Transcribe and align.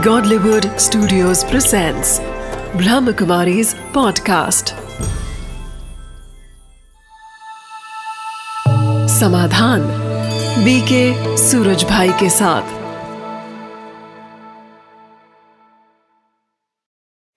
Godlywood 0.00 0.64
Studios 0.64 1.44
presents 1.44 2.18
Brahmakumari's 2.72 3.74
podcast. 3.74 4.70
समाधान 9.08 9.80
BK 10.64 11.36
Suraj 11.36 11.84
भाई 11.84 12.08
के 12.08 12.30
साथ। 12.30 12.62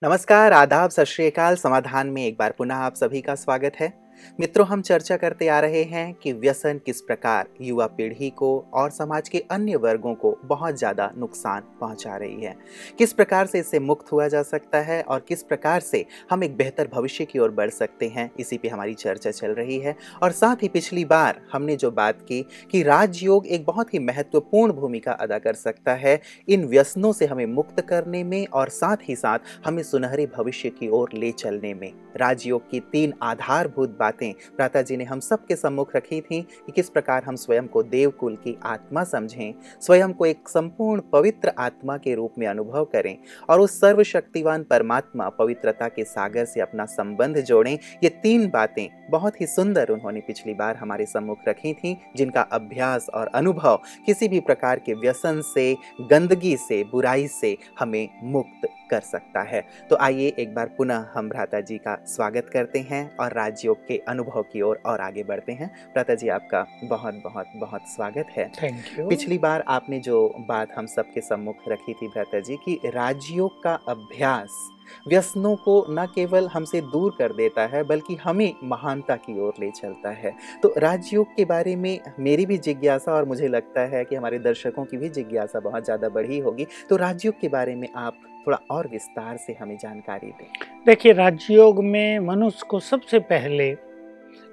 नमस्कार, 0.04 0.52
आदाब, 0.52 0.90
सत 0.90 1.04
समाधान 1.40 2.06
में 2.06 2.26
एक 2.26 2.36
बार 2.38 2.50
पुनः 2.50 2.74
आप 2.74 2.94
सभी 2.94 3.20
का 3.20 3.34
स्वागत 3.34 3.72
है। 3.80 4.03
मित्रों, 4.38 4.66
हम 4.66 4.82
चर्चा 4.82 5.16
करते 5.16 5.48
आ 5.48 5.58
रहे 5.60 5.82
हैं 5.84 6.12
कि 6.14 6.32
व्यसन 6.34 6.80
किस 6.86 7.00
प्रकार 7.00 7.48
युवा 7.60 7.86
पीढ़ी 7.88 8.30
को 8.30 8.58
और 8.74 8.90
समाज 8.90 9.28
के 9.28 9.44
अन्य 9.50 9.76
वर्गों 9.76 10.14
को 10.14 10.36
बहुत 10.44 10.78
ज़्यादा 10.78 11.10
नुकसान 11.18 11.62
पहुँचा 11.80 12.16
रही 12.16 12.44
है। 12.44 12.54
किस 12.98 13.12
प्रकार 13.12 13.46
से 13.46 13.58
इससे 13.58 13.78
मुक्त 13.80 14.12
हुआ 14.12 14.28
जा 14.28 14.42
सकता 14.44 14.80
है 14.80 15.00
और 15.02 15.24
किस 15.28 15.42
प्रकार 15.42 15.80
से 15.82 16.04
हम 16.30 16.44
एक 16.44 16.56
बेहतर 16.56 16.88
भविष्य 16.88 17.24
की 17.24 17.38
ओर 17.38 17.50
बढ़ 17.52 17.70
सकते 17.70 18.08
हैं, 18.08 18.30
इसी 18.40 18.58
पे 18.58 18.68
हमारी 18.68 18.94
चर्चा 18.94 19.30
चल 19.30 19.50
रही 19.50 19.78
है। 19.78 19.96
और 20.22 20.32
साथ 20.32 20.62
ही 20.62 20.68
पिछली 20.68 21.04
बार 21.04 21.40
हमने 21.52 21.76
जो 21.76 21.90
बात 21.92 22.20
की 22.22 22.40
कि 22.70 22.82
राजयोग 22.82 23.46
एक 23.46 23.64
बहुत 23.64 23.92
ही 23.94 23.98
महत्वपूर्ण 24.00 24.72
भूमिका 24.72 25.12
अदा 25.14 25.38
कर 25.38 25.54
सकता 25.54 25.94
है 25.94 26.20
इन 26.48 26.64
व्यसनों 26.66 27.12
से 27.12 27.26
हमें 27.26 27.46
मुक्त 27.46 27.80
करने 27.80 28.22
में 28.24 28.46
और 28.48 28.68
साथ 28.70 28.96
ही 29.02 29.16
साथ 29.16 29.38
हमें 29.64 29.82
सुनहरे 29.82 30.26
भविष्य 30.28 30.70
की 30.70 30.88
ओर 30.90 31.10
ले 31.14 31.30
चलने 31.32 31.72
में। 31.74 31.92
राजयोग 32.16 32.70
की 32.70 32.80
तीन 32.92 33.12
आधारभूत 33.22 33.96
बातें। 34.04 34.32
प्राता 34.56 34.82
जी 34.82 34.96
ने 34.96 35.04
हम 35.04 35.20
सबके 35.20 35.56
सम्मुख 35.56 35.96
रखी 35.96 36.20
थी 36.20 36.40
कि 36.42 36.72
किस 36.72 36.90
प्रकार 36.90 37.22
हम 37.24 37.36
स्वयं 37.36 37.66
को 37.66 37.82
देवकुल 37.84 38.36
की 38.36 38.56
आत्मा 38.64 39.04
समझें, 39.04 39.54
स्वयं 39.80 40.12
को 40.12 40.26
एक 40.26 40.48
संपूर्ण 40.48 41.02
पवित्र 41.12 41.52
आत्मा 41.58 41.96
के 41.98 42.14
रूप 42.14 42.34
में 42.38 42.46
अनुभव 42.46 42.84
करें 42.84 43.16
और 43.50 43.60
उस 43.60 43.80
सर्वशक्तिवान 43.80 44.62
परमात्मा 44.64 45.28
पवित्रता 45.28 45.88
के 45.88 46.04
सागर 46.04 46.44
से 46.44 46.60
अपना 46.60 46.84
संबंध 46.86 47.38
जोड़ें। 47.40 47.78
ये 48.02 48.08
तीन 48.22 48.48
बातें 48.50 48.88
बहुत 49.10 49.40
ही 49.40 49.46
सुंदर 49.46 49.88
उन्होंने 49.88 50.20
पिछली 50.20 50.54
बार 50.54 50.76
हमारे 50.76 51.06
सम्मुख 51.06 51.38
रखी 51.48 51.72
थी, 51.74 51.96
जिनका 52.16 52.42
अभ्यास 52.52 53.08
और 53.14 53.26
अनुभव 53.34 53.80
किसी 54.06 54.28
भी 54.28 54.40
प्रकार 54.40 54.78
के 54.78 54.94
व्यसन 54.94 55.40
से, 55.44 55.76
गंदगी 56.00 56.56
से, 56.56 56.82
बुराई 56.84 57.26
से 57.28 57.56
हमें 57.78 58.08
मुक्त 58.22 58.68
कर 58.94 59.00
सकता 59.02 59.42
है। 59.42 59.64
तो 59.90 59.96
आइए 60.00 60.32
एक 60.38 60.54
बार 60.54 60.74
पुनः 60.78 61.06
हम 61.14 61.28
भ्राता 61.28 61.60
जी 61.62 61.78
का 61.78 61.96
स्वागत 62.06 62.50
करते 62.52 62.78
हैं 62.80 63.04
और 63.16 63.32
राजयोग 63.32 63.86
के 63.86 64.02
अनुभव 64.08 64.42
की 64.42 64.60
ओर 64.60 64.76
और, 64.76 64.82
और 64.84 65.00
आगे 65.00 65.22
बढ़ते 65.24 65.52
हैं। 65.52 65.68
भ्राता 65.92 66.14
जी 66.14 66.28
आपका 66.30 66.66
बहुत 66.84 67.14
बहुत 67.24 67.46
बहुत 67.56 67.88
स्वागत 67.88 68.26
है। 68.30 68.50
थैंक 68.52 68.98
यू 68.98 69.08
पिछली 69.08 69.38
बार 69.38 69.64
आपने 69.68 69.98
जो 70.00 70.18
बात 70.48 70.68
हम 70.76 70.86
सबके 70.86 71.20
सम्मुख 71.20 71.68
रखी 71.68 71.94
थी 71.94 72.08
भ्राता 72.08 72.40
जी 72.40 72.56
की 72.56 72.78
राजयोग 72.86 73.62
का 73.62 73.74
अभ्यास 73.88 74.70
व्यसनों 75.08 75.54
को 75.56 75.74
न 75.90 76.04
केवल 76.06 76.48
हमसे 76.48 76.80
दूर 76.80 77.14
कर 77.18 77.32
देता 77.32 77.66
है 77.66 77.82
बल्कि 77.82 78.14
हमें 78.14 78.54
महानता 78.64 79.16
की 79.16 79.38
ओर 79.40 79.54
ले 79.60 79.70
चलता 79.70 80.10
है। 80.10 80.32
तो 80.62 80.74
राजयोग 80.78 81.34
के 81.36 81.44
बारे 81.44 81.74
में 81.76 82.00
मेरी 82.18 82.46
भी 82.46 82.58
जिज्ञासा 82.58 83.12
और 83.12 83.24
मुझे 83.24 83.48
लगता 83.48 83.80
है 83.86 84.04
कि 84.04 84.16
हमारे 84.16 84.38
दर्शकों 84.38 84.84
की 84.84 84.96
भी 84.96 85.08
जिज्ञासा 85.08 85.60
बहुत 85.60 85.84
ज़्यादा 85.84 86.08
बढ़ी 86.08 86.38
होगी। 86.38 86.66
तो 86.90 86.96
राजयोग 86.96 87.40
के 87.40 87.48
बारे 87.48 87.74
में 87.74 87.88
आप 87.96 88.20
थोड़ा 88.46 88.58
और 88.70 88.88
विस्तार 88.88 89.36
से 89.36 89.52
हमें 89.52 89.78
जानकारी 89.78 90.26
दें। 90.26 90.50
देखिए 90.86 91.12
राजयोग 91.12 91.84
में 91.84 92.18
मनुष्य 92.18 92.66
को 92.68 92.80
सबसे 92.80 93.18
पहले 93.18 93.70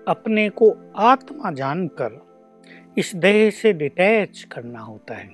अपने 0.07 0.49
को 0.49 0.91
आत्मा 0.95 1.51
जानकर 1.51 2.31
इस 2.97 3.15
देह 3.15 3.49
से 3.49 3.73
डिटैच 3.73 4.47
करना 4.51 4.79
होता 4.79 5.13
है। 5.15 5.29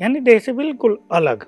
यानी 0.00 0.20
देह 0.20 0.38
से 0.38 0.52
बिल्कुल 0.52 0.98
अलग। 1.12 1.46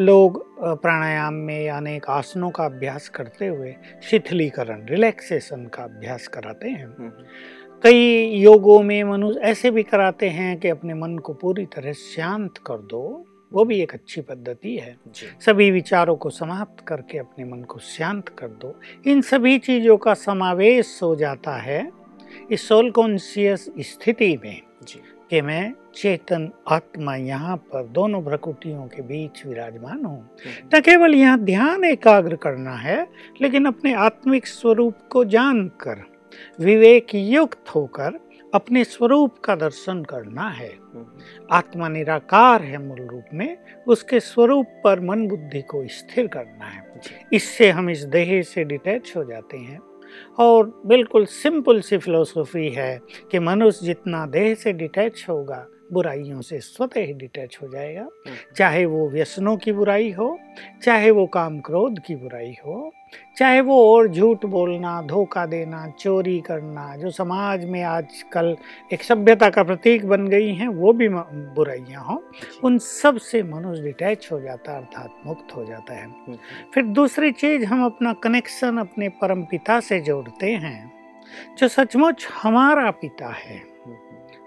लोग 0.00 0.46
प्राणायाम 0.62 1.34
में 1.34 1.70
अनेक 1.70 2.06
आसनों 2.08 2.50
का 2.50 2.64
अभ्यास 2.64 3.08
करते 3.08 3.46
हुए 3.46 3.74
शिथिलीकरण 4.02 4.86
रिलैक्सेशन 4.86 5.66
का 5.66 5.82
अभ्यास 5.82 6.28
कराते 6.28 6.68
हैं। 6.68 6.84
हम्म, 6.84 6.94
हम्म। 6.98 7.24
कई 7.82 8.24
योगों 8.36 8.82
में 8.82 9.04
मनुष्य 9.04 9.40
ऐसे 9.40 9.70
भी 9.70 9.82
कराते 9.82 10.28
हैं 10.28 10.60
कि 10.60 10.68
अपने 10.68 10.94
मन 10.94 11.18
को 11.18 11.34
पूरी 11.34 11.66
तरह 11.66 11.92
शांत 11.92 12.58
कर 12.58 12.78
दो 12.78 13.24
वो 13.52 13.64
भी 13.64 13.80
एक 13.80 13.94
अच्छी 13.94 14.20
पद्धति 14.20 14.76
है। 14.76 14.96
सभी 15.40 15.70
विचारों 15.70 16.16
को 16.16 16.30
समाप्त 16.30 16.84
करके 16.86 17.18
अपने 17.18 17.44
मन 17.44 17.62
को 17.62 17.78
शांत 17.78 18.28
कर 18.28 18.48
दो। 18.48 18.74
इन 19.06 19.20
सभी 19.20 19.58
चीज़ों 19.58 19.96
का 19.96 20.14
समावेश 20.14 20.98
हो 21.02 21.14
जाता 21.16 21.56
है 21.56 21.90
इस 22.52 22.68
सोल 22.68 22.90
कॉन्सियस 22.90 23.70
स्थिति 23.80 24.36
में 24.44 24.60
कि 25.30 25.40
मैं 25.40 25.72
चेतन 25.94 26.50
आत्मा 26.68 27.14
यहाँ 27.16 27.56
पर 27.56 27.86
दोनों 27.86 28.22
भ्रकुटियों 28.24 28.86
के 28.86 29.02
बीच 29.02 29.46
विराजमान 29.46 30.04
हूँ। 30.04 30.18
हम्म। 30.18 30.76
न 30.76 30.80
केवल 30.80 31.14
यहाँ 31.14 31.38
ध्यान 31.38 31.84
एकाग्र 31.84 32.36
करना 32.36 32.74
है 32.76 33.06
लेकिन 33.42 33.66
अपने 33.66 33.94
आत्मिक 33.94 34.46
स्वरूप 34.46 34.94
को 35.10 35.24
जानकर 35.24 36.04
विवेक 36.60 37.06
युक्त 37.14 37.68
होकर 37.74 38.28
अपने 38.54 38.84
स्वरूप 38.84 39.38
का 39.38 39.56
दर्शन 39.56 40.04
करना 40.04 40.48
है। 40.48 40.68
हम्म। 40.68 41.06
आत्मा 41.52 41.88
निराकार 41.88 42.62
है 42.62 42.78
मूल 42.78 43.00
रूप 43.00 43.24
में 43.34 43.58
उसके 43.88 44.20
स्वरूप 44.20 44.66
पर 44.84 45.00
मन 45.00 45.28
बुद्धि 45.28 45.62
को 45.62 45.88
स्थिर 45.88 46.26
करना 46.26 46.64
है। 46.64 47.00
इससे 47.32 47.70
हम 47.70 47.90
इस 47.90 48.04
देह 48.04 48.42
से 48.42 48.64
डिटैच 48.64 49.14
हो 49.16 49.24
जाते 49.24 49.56
हैं। 49.56 49.80
और 50.38 50.82
बिल्कुल 50.86 51.24
सिंपल 51.24 51.80
सी 51.80 51.98
फिलोसफी 51.98 52.68
है 52.68 53.00
कि 53.30 53.38
मनुष्य 53.38 53.86
जितना 53.86 54.26
देह 54.26 54.54
से 54.54 54.72
डिटैच 54.72 55.26
होगा 55.28 55.66
बुराइयों 55.90 56.40
से 56.40 56.58
स्वतः 56.60 57.00
ही 57.00 57.12
डिटैच 57.14 57.58
हो 57.62 57.68
जाएगा 57.68 58.00
हम्म। 58.00 58.36
चाहे 58.56 58.84
वो 58.86 59.08
व्यसनों 59.10 59.56
की 59.56 59.72
बुराई 59.72 60.10
हो 60.12 60.38
चाहे 60.82 61.10
वो 61.10 61.26
काम 61.32 61.58
क्रोध 61.60 61.98
की 61.98 62.16
बुराई 62.16 62.54
हो 62.66 62.92
चाहे 63.38 63.60
वो 63.60 63.76
और 63.86 64.08
झूठ 64.08 64.44
बोलना 64.46 65.00
धोखा 65.02 65.44
देना 65.46 65.86
चोरी 66.00 66.38
करना 66.40 66.96
जो 66.96 67.10
समाज 67.10 67.64
में 67.64 67.82
आजकल 67.82 68.56
एक 68.92 69.02
सभ्यता 69.02 69.48
का 69.50 69.62
प्रतीक 69.62 70.06
बन 70.06 70.26
गई 70.28 70.52
हैं 70.54 70.68
वो 70.70 70.92
भी 70.92 71.08
बुराइयाँ 71.08 72.02
हो 72.04 72.22
उन 72.64 72.78
सबसे 72.80 73.42
मनुष्य 73.44 73.82
डिटैच 73.82 74.28
हो 74.32 74.40
जाता 74.40 74.72
है 74.72 74.78
अर्थात 74.78 75.22
मुक्त 75.26 75.56
हो 75.56 75.64
जाता 75.64 75.94
है 75.94 76.04
हम्म। 76.04 76.36
फिर 76.74 76.84
दूसरी 76.92 77.32
चीज़ 77.32 77.64
हम 77.64 77.84
अपना 77.84 78.12
कनेक्शन 78.22 78.78
अपने 78.78 79.08
परम 79.22 79.42
पिता 79.44 79.80
से 79.80 80.00
जोड़ते 80.00 80.52
हैं 80.56 80.78
जो 81.58 81.68
सचमुच 81.68 82.26
हमारा 82.32 82.90
पिता 82.92 83.28
है 83.34 83.58
हम्म। 83.58 83.96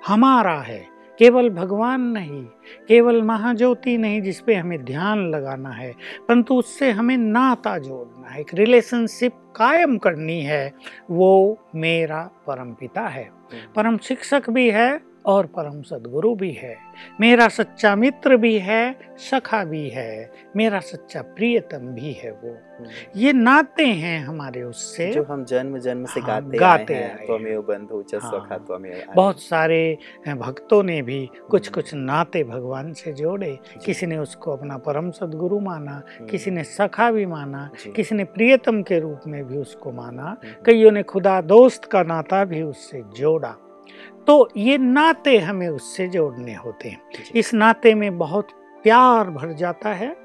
हमारा 0.06 0.60
है 0.62 0.91
केवल 1.22 1.50
भगवान 1.50 2.02
नहीं 2.12 2.44
केवल 2.88 3.22
महाज्योति 3.22 3.96
नहीं 3.98 4.22
जिस 4.22 4.40
पे 4.42 4.54
हमें 4.56 4.84
ध्यान 4.86 5.20
लगाना 5.30 5.70
है 5.70 5.92
परंतु 6.28 6.56
उससे 6.56 6.90
हमें 6.92 7.18
नाता 7.18 7.78
जोड़ना 7.78 8.30
है 8.30 8.40
एक 8.42 8.54
रिलेशनशिप 8.54 9.34
कायम 9.56 9.98
करनी 9.98 10.40
है 10.42 10.64
वो 11.12 11.30
मेरा 11.76 12.24
परम 12.48 12.74
पिता 12.74 13.02
है 13.08 13.24
हम्म। 13.24 13.74
परम 13.76 13.98
शिक्षक 13.98 14.50
भी 14.50 14.70
है 14.70 14.90
और 15.26 15.46
परम 15.46 15.82
सदगुरु 15.82 16.36
भी 16.36 16.52
है। 16.52 16.78
मेरा 17.22 17.48
सच्चा 17.48 17.96
मित्र 17.96 18.38
भी 18.38 18.60
है 18.60 18.96
सखा 19.18 19.66
भी 19.66 19.90
है 19.90 20.32
मेरा 20.56 20.80
सच्चा 20.80 21.22
प्रियतम 21.22 21.78
भी 21.78 22.12
है 22.14 22.32
वो। 22.32 22.50
हम्म। 22.50 22.90
ये 23.16 23.34
नाते 23.34 23.86
हैं 23.86 24.26
हमारे 24.26 24.64
उससे। 24.64 25.12
जो 25.12 25.24
हम 25.24 25.46
जन्म 25.46 25.78
जन्म 25.78 26.06
से 26.06 26.20
हाँ, 26.20 26.44
गाते, 26.44 26.58
गाते 26.58 26.94
आए 26.94 27.02
हैं 27.02 27.26
त्वमेव 27.26 27.62
बंधु 27.62 28.04
हाँ, 28.18 28.66
बहुत 29.16 29.40
सारे 29.40 29.98
भक्तों 30.28 30.84
ने 30.84 31.02
भी 31.02 31.30
कुछ 31.50 31.68
हम्म। 31.68 31.74
कुछ 31.74 31.94
नाते 31.94 32.44
भगवान 32.44 32.94
से 32.94 33.14
जोड़े। 33.14 33.60
किसी 33.86 34.06
ने 34.06 34.18
उसको 34.18 34.52
अपना 34.52 34.78
परम 34.78 35.12
सदगुरु 35.12 35.60
माना 35.60 35.92
हम्म। 35.92 36.26
किसी 36.26 36.52
ने 36.52 36.64
सखा 36.64 37.12
भी 37.12 37.26
माना 37.26 37.70
किसी 37.96 38.16
ने 38.16 38.24
प्रियतम 38.24 38.82
के 38.82 39.00
रूप 39.00 39.20
में 39.28 39.48
भी 39.48 39.58
उसको 39.58 39.92
माना। 39.92 40.38
कईयों 40.66 40.92
ने 40.92 41.04
खुदा 41.04 41.42
दोस्त 41.42 41.86
का 41.86 42.04
नाता 42.04 42.46
भी 42.46 42.62
उससे 42.62 43.02
जोड़ा। 43.18 43.56
तो 44.28 44.50
ये 44.58 44.78
नाते 44.78 45.38
हमें 45.38 45.68
उससे 45.70 46.08
जोड़ने 46.08 46.54
होते 46.54 46.90
हैं। 46.90 47.02
इस 47.36 47.54
नाते 47.54 47.94
में 47.94 48.18
बहुत 48.18 48.48
प्यार 48.84 49.30
भर 49.30 49.54
जाता 49.54 49.94
है। 49.94 50.16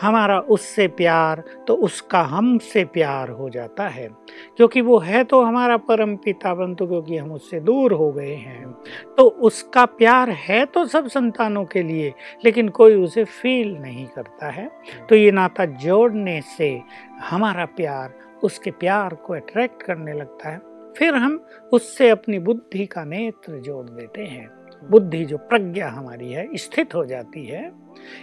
हमारा 0.00 0.38
उससे 0.40 0.86
प्यार 0.88 1.42
तो 1.68 1.74
उसका 1.74 2.20
हमसे 2.22 2.84
प्यार 2.84 3.30
हो 3.30 3.48
जाता 3.50 3.88
है। 3.88 4.08
क्योंकि 4.56 4.80
वो 4.80 4.98
है 4.98 5.24
तो 5.24 5.42
हमारा 5.42 5.76
परम 5.76 6.14
पिता 6.16 6.54
परंतु 6.54 6.86
क्योंकि 6.86 7.16
हम 7.16 7.32
उससे 7.32 7.60
दूर 7.60 7.92
हो 7.92 8.10
गए 8.12 8.34
हैं 8.34 8.70
तो 9.18 9.28
उसका 9.28 9.84
प्यार 9.84 10.30
है 10.30 10.64
तो 10.66 10.84
सब 10.86 11.08
संतानों 11.08 11.64
के 11.64 11.82
लिए 11.82 12.12
लेकिन 12.44 12.68
कोई 12.68 12.94
उसे 12.94 13.24
फील 13.24 13.76
नहीं 13.76 14.06
करता 14.06 14.50
है। 14.50 14.70
तो 15.08 15.14
ये 15.14 15.30
नाता 15.30 15.64
जोड़ने 15.64 16.40
से 16.56 16.80
हमारा 17.20 17.64
प्यार 17.66 18.14
उसके 18.42 18.70
प्यार 18.70 19.14
को 19.14 19.34
अट्रैक्ट 19.34 19.82
करने 19.82 20.12
लगता 20.12 20.48
है। 20.48 20.67
फिर 20.98 21.14
हम 21.14 21.46
उससे 21.72 22.08
अपनी 22.10 22.38
बुद्धि 22.38 22.86
का 22.86 23.04
नेत्र 23.04 23.60
जोड़ 23.60 23.86
देते 23.86 24.22
हैं। 24.22 24.48
बुद्धि 24.90 25.24
जो 25.24 25.36
प्रज्ञा 25.38 25.88
हमारी 25.88 26.32
है 26.32 26.48
स्थित 26.54 26.94
हो 26.94 27.04
जाती 27.04 27.46
है 27.46 27.72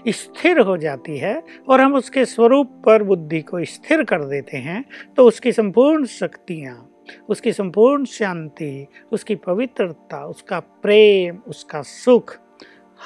स्थिर 0.08 0.60
हो 0.60 0.78
जाती 0.78 1.18
है 1.18 1.44
और 1.70 1.82
हम 1.82 1.96
उसके 1.96 2.26
स्वरूप 2.26 2.82
पर 2.86 3.04
बुद्धि 3.04 3.42
को 3.42 3.64
स्थिर 3.66 4.04
कर 4.04 4.24
देते 4.24 4.58
हैं 4.58 4.86
तो 5.18 5.28
उसकी 5.28 5.52
संपूर्ण 5.52 6.06
शक्तियाँ 6.06 6.92
उसकी 7.30 7.52
संपूर्ण 7.52 8.06
शांति 8.06 8.88
उसकी 9.12 9.36
पवित्रता 9.36 10.26
उसका 10.26 10.60
प्रेम 10.60 11.38
उसका 11.38 11.82
सुख 11.82 12.36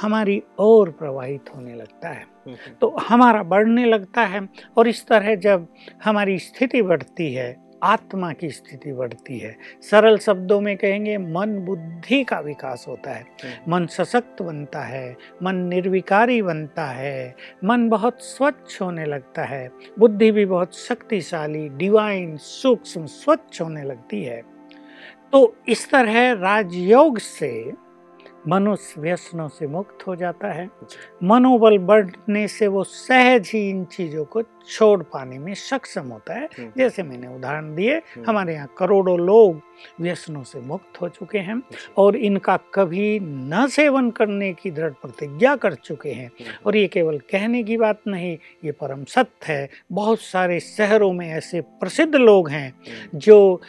हमारी 0.01 0.44
ओर 0.60 0.89
प्रवाहित 0.89 1.45
होने 1.56 1.75
लगता 1.75 2.10
है। 2.10 2.25
तो 2.81 2.95
हमारा 3.10 3.44
बढ़ने 3.44 3.86
लगता 3.86 4.21
है 4.21 4.50
और 4.77 4.88
इस 4.88 5.07
तरह 5.07 5.36
जब 5.36 5.68
हमारी 6.04 6.39
स्थिति 6.39 6.81
बढ़ती 6.81 7.33
है 7.33 7.69
आत्मा 7.84 8.31
की 8.34 8.50
स्थिति 8.50 8.92
बढ़ती 8.92 9.38
है। 9.40 9.56
सरल 9.81 10.18
शब्दों 10.18 10.60
में 10.62 10.76
कहेंगे 10.78 11.18
मन 11.18 11.58
बुद्धि 11.60 12.24
का 12.24 12.40
विकास 12.40 12.86
होता 12.88 13.12
है। 13.12 13.26
मन 13.70 13.86
सशक्त 13.86 14.42
बनता 14.42 14.81
है 14.81 15.16
मन 15.44 15.56
निर्विकारी 15.56 16.42
बनता 16.42 16.86
है 16.86 17.36
मन 17.64 17.88
बहुत 17.90 18.22
स्वच्छ 18.22 18.81
होने 18.81 19.06
लगता 19.06 19.44
है 19.44 19.70
बुद्धि 20.00 20.31
भी 20.31 20.46
बहुत 20.46 20.78
शक्तिशाली 20.78 21.68
डिवाइन 21.70 22.38
सूक्ष्म 22.38 23.06
स्वच्छ 23.06 23.62
होने 23.62 23.84
लगती 23.84 24.24
है। 24.24 24.42
तो 25.31 25.56
इस 25.68 25.90
तरह 25.92 26.31
राजयोग 26.31 27.18
से 27.20 27.50
मनुष्य 28.48 29.02
व्यसनों 29.02 29.48
से 29.48 29.68
मुक्त 29.68 30.08
हो 30.08 30.16
जाता 30.16 30.52
है। 30.52 30.70
मनोबल 31.24 31.78
बढ़ने 31.78 32.48
से 32.48 32.68
वो 32.68 32.84
सहज 32.84 33.52
ही 33.54 33.70
इन 33.70 33.84
चीज़ों 33.86 34.26
को 34.26 34.42
छोड़ 34.42 35.04
पाने 35.04 35.38
में 35.40 35.54
सक्षम 35.54 36.08
होता 36.08 36.34
है। 36.34 36.46
हम्म। 36.58 36.72
जैसे 36.78 37.04
मैंने 37.04 37.28
उदाहरण 37.28 37.76
दिए 37.76 37.96
हम्म। 37.96 38.26
हमारे 38.28 38.54
यहाँ 38.54 38.74
करोड़ों 38.78 39.20
लोग 39.20 39.62
व्यसनों 40.02 40.44
से 40.44 40.60
मुक्त 40.60 41.02
हो 41.02 41.10
चुके 41.10 41.38
हैं 41.38 41.62
और 41.98 42.16
इनका 42.16 42.58
कभी 42.74 43.20
न 43.22 43.68
सेवन 43.68 44.10
करने 44.12 44.54
की 44.54 44.72
दृढ़ 44.72 44.92
प्रतिज्ञा 44.92 45.56
कर 45.56 45.74
चुके 45.74 46.12
हैं। 46.12 46.28
हम्म। 46.28 46.54
और 46.66 46.76
ये 46.76 46.88
केवल 46.88 47.18
कहने 47.18 47.64
की 47.64 47.78
बात 47.78 48.02
नहीं 48.08 48.38
ये 48.66 48.72
परम 48.72 49.04
सत्य 49.04 49.54
है। 49.54 49.70
बहुत 49.92 50.20
सारे 50.20 50.60
शहरों 50.60 51.12
में 51.14 51.30
ऐसे 51.30 51.62
प्रसिद्ध 51.62 52.16
लोग 52.16 52.50
हैं 52.50 52.74
जो 53.16 53.62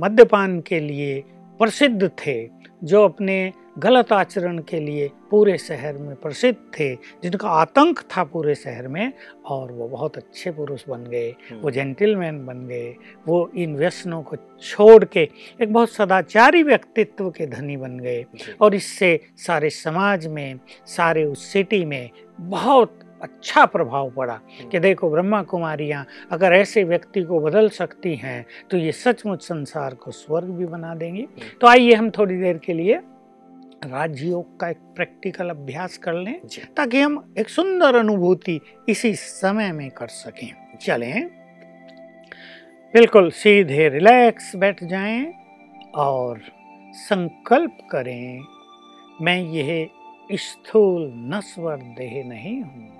मद्यपान 0.00 0.60
के 0.60 0.80
लिए 0.80 1.22
प्रसिद्ध 1.60 2.10
थे 2.26 2.50
जो 2.84 3.04
अपने 3.04 3.52
गलत 3.76 4.12
आचरण 4.12 4.58
के 4.60 4.78
लिए 4.80 5.08
पूरे 5.30 5.56
शहर 5.58 5.96
में 5.98 6.14
प्रसिद्ध 6.16 6.56
थे 6.78 6.94
जिनका 7.22 7.48
आतंक 7.50 8.00
था 8.08 8.24
पूरे 8.24 8.54
शहर 8.54 8.88
में 8.88 9.12
और 9.46 9.72
वो 9.72 9.88
बहुत 9.88 10.16
अच्छे 10.16 10.50
पुरुष 10.50 10.84
बन 10.88 11.04
गए 11.04 11.30
वो 11.30 11.56
हम्म। 11.56 11.70
जेंटलमैन 11.70 12.44
बन 12.46 12.66
गए 12.66 12.94
वो 13.26 13.50
इन 13.56 13.76
व्यसनों 13.76 14.22
को 14.22 14.36
छोड़ 14.62 15.04
के 15.04 15.28
एक 15.60 15.72
बहुत 15.72 15.90
सदाचारी 15.90 16.62
व्यक्तित्व 16.62 17.30
के 17.30 17.46
धनी 17.46 17.76
बन 17.76 17.98
गए 17.98 18.24
और 18.60 18.74
इससे 18.74 19.18
सारे 19.36 19.70
समाज 19.72 20.26
में 20.26 20.58
सारे 20.88 21.24
उस 21.24 21.46
सिटी 21.52 21.84
में 21.84 22.10
बहुत 22.38 22.98
अच्छा 23.22 23.64
प्रभाव 23.66 24.10
पड़ा 24.10 24.34
हम्म। 24.34 24.68
कि 24.68 24.78
देखो 24.78 25.10
ब्रह्मा 25.10 25.42
कुमारियाँ 25.44 26.04
अगर 26.32 26.52
ऐसे 26.52 26.82
व्यक्ति 26.84 27.22
को 27.22 27.40
बदल 27.40 27.68
सकती 27.72 28.14
हैं 28.16 28.44
तो 28.70 28.76
ये 28.76 28.92
सचमुच 28.94 29.42
संसार 29.42 29.94
को 29.94 30.10
स्वर्ग 30.12 30.48
भी 30.50 30.66
बना 30.66 30.94
देंगी 30.94 31.22
हम्म। 31.22 31.58
तो 31.60 31.66
आइए 31.66 31.94
हम 31.94 32.10
थोड़ी 32.10 32.36
देर 32.36 32.58
के 32.58 32.72
लिए 32.72 33.00
राजयोग 33.84 34.60
का 34.60 34.68
एक 34.68 34.76
प्रैक्टिकल 34.76 35.50
अभ्यास 35.50 35.98
कर 35.98 36.14
लें 36.14 36.40
ताकि 36.76 37.00
हम 37.00 37.34
एक 37.38 37.48
सुंदर 37.48 37.96
अनुभूति 37.96 38.60
इसी 38.88 39.14
समय 39.14 39.72
में 39.72 39.90
कर 39.90 40.08
सकें। 40.08 40.78
चलें। 40.80 41.28
बिल्कुल 42.94 43.30
सीधे 43.30 43.88
रिलैक्स 43.88 44.56
बैठ 44.56 44.84
जाएँ 44.84 45.34
और 45.94 46.40
संकल्प 46.92 47.78
करें 47.90 48.40
मैं 49.20 49.42
यह 49.42 49.88
स्थूल 50.32 51.12
नस्वर 51.16 51.76
देह 51.76 52.24
नहीं 52.24 52.62
हूँ। 52.62 52.92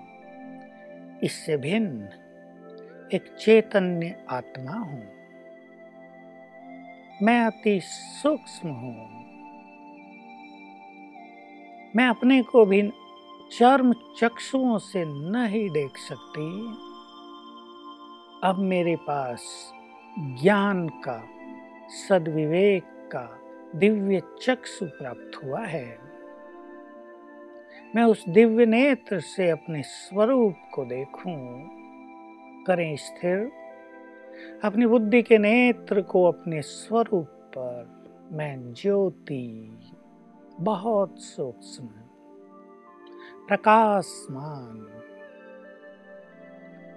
इससे 1.22 1.56
भिन्न 1.56 2.08
एक 3.14 3.36
चैतन्य 3.40 4.14
आत्मा 4.30 4.72
हूँ। 4.72 5.02
मैं 7.22 7.40
अति 7.40 7.80
सूक्ष्म 7.82 8.68
हूँ। 8.68 9.24
मैं 11.96 12.08
अपने 12.08 12.42
को 12.42 12.64
भी 12.64 12.92
चर्म 13.58 13.92
चक्षुओं 13.92 14.78
से 14.78 15.04
नहीं 15.04 15.70
देख 15.70 15.96
सकती। 15.96 16.66
अब 18.44 18.56
मेरे 18.58 18.96
पास 18.96 19.72
ज्ञान 20.18 20.88
का, 20.88 21.24
सदविवेक 21.88 22.82
का 22.84 23.38
दिव्य 23.76 24.22
चक्षु 24.42 24.86
प्राप्त 24.86 25.44
हुआ 25.44 25.60
है। 25.60 25.98
मैं 27.96 28.04
उस 28.04 28.28
दिव्य 28.28 28.66
नेत्र 28.66 29.20
से 29.20 29.50
अपने 29.50 29.82
स्वरूप 29.82 30.54
को 30.74 30.84
देखूँ। 30.84 31.68
करें 32.66 32.96
स्थिर। 32.96 33.52
अपनी 34.64 34.86
बुद्धि 34.86 35.22
के 35.22 35.38
नेत्र 35.38 36.02
को 36.02 36.24
अपने 36.24 36.62
स्वरूप 36.62 37.26
पर 37.26 38.04
मैं 38.32 38.72
ज्योति 38.72 39.78
बहुत 40.60 41.18
सूक्ष्म, 41.18 41.86
प्रकाशमान, 43.48 44.86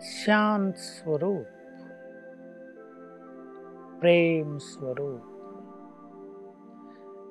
शांत 0.01 0.75
स्वरूप, 0.75 1.45
प्रेम 4.01 4.57
स्वरूप। 4.57 5.33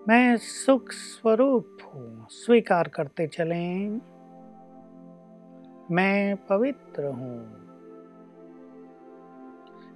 मैं 0.08 0.36
सुख 0.36 0.90
स्वरूप 0.90 1.78
हूँ, 1.94 2.26
स्वीकार 2.30 2.88
करते 2.88 3.26
चलें। 3.26 4.00
मैं 5.90 6.36
पवित्र 6.36 7.04
हूँ। 7.04 7.66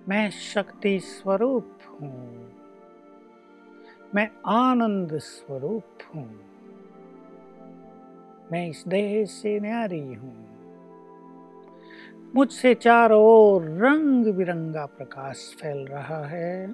मैं 0.09 0.31
शक्ति 0.31 1.00
स्वरूप 1.00 1.73
हूँ। 1.88 2.60
मैं 4.15 4.31
आनंद 4.47 5.19
स्वरूप 5.19 5.85
हूँ। 6.15 6.41
मैं 8.53 8.69
इस 8.69 8.85
देह 8.89 9.25
से 9.25 9.61
न्यारी 9.61 10.15
हूँ। 10.15 10.47
मुझसे 12.35 12.75
चारों 12.75 13.23
ओर 13.23 13.62
रंग 13.62 14.35
बिरंगा 14.35 14.87
प्रकाश 14.87 15.57
फैल 15.61 15.87
रहा 15.87 16.27
है। 16.27 16.69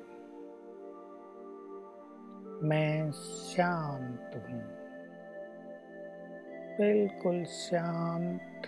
मैं 2.62 3.10
शांत 3.12 4.48
हूँ। 4.50 4.62
बिल्कुल 6.76 7.44
शांत। 7.44 8.62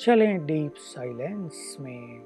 चलें 0.00 0.46
डीप 0.46 0.74
साइलेंस 0.76 1.76
में। 1.80 2.18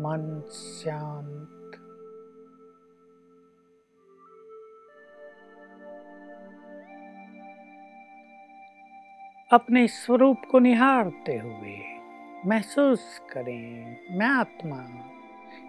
मन 0.00 0.42
शांत 0.50 1.55
अपने 9.50 9.88
स्वरूप 9.88 10.36
को 10.50 10.58
निहारते 10.58 11.36
हुए 11.38 11.78
महसूस 12.46 13.20
करें, 13.32 13.96
मैं 14.10 14.26
आत्मा 14.26 14.84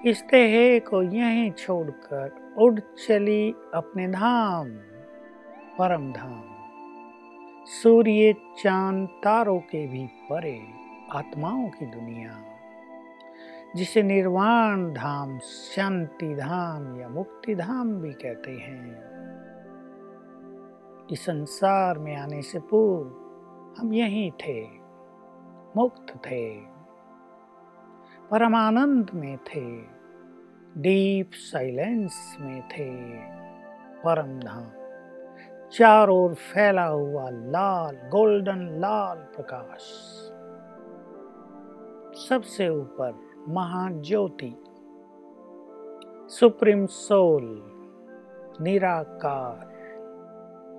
इस 0.05 0.21
देह 0.21 0.79
को 0.79 1.01
यहीं 1.03 1.51
छोड़कर 1.51 2.55
उड़ 2.57 2.79
चली 2.79 3.53
अपने 3.73 4.07
धाम, 4.07 4.69
परम 5.79 6.11
धाम। 6.13 6.43
सूर्य, 7.65 8.35
चाँद, 8.59 9.07
तारों 9.07 9.59
के 9.59 9.87
भी 9.87 10.05
परे 10.05 10.59
आत्माओं 11.11 11.69
की 11.69 11.85
दुनिया, 11.85 12.43
जिसे 13.75 14.03
निर्वाण 14.03 14.93
धाम, 14.93 15.39
शांति 15.39 16.35
धाम 16.35 17.01
या 17.01 17.09
मुक्ति 17.09 17.55
धाम 17.55 17.93
भी 17.93 18.13
कहते 18.13 18.51
हैं। 18.51 18.97
इस 21.11 21.21
संसार 21.21 21.97
में 21.97 22.15
आने 22.15 22.41
से 22.41 22.59
पूर्व 22.59 23.26
हम 23.77 23.93
यहीं 23.93 24.31
थे, 24.31 24.67
मुक्त 25.75 26.15
थे, 26.17 26.59
परमानंद 28.31 29.11
में 29.13 29.37
थे, 29.37 29.81
डीप 30.81 31.31
साइलेंस 31.33 32.37
में 32.41 32.61
थे, 32.67 33.17
परम 34.01 34.39
धाम। 34.39 34.63
चारों 35.69 36.17
ओर 36.17 36.33
फैला 36.33 36.85
हुआ 36.85 37.29
लाल, 37.29 37.95
गोल्डन 37.95 38.59
लाल 38.79 39.17
प्रकाश। 39.17 39.81
सबसे 42.29 42.69
ऊपर 42.69 43.19
महाज्योति, 43.49 44.63
सुप्रीम 46.29 46.85
सोल, 46.85 47.63
निराकार 48.61 49.67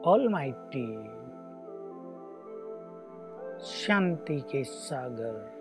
ऑलमाइटी 0.07 1.18
शांति 3.61 4.41
के 4.41 4.65
सागर। 4.65 5.59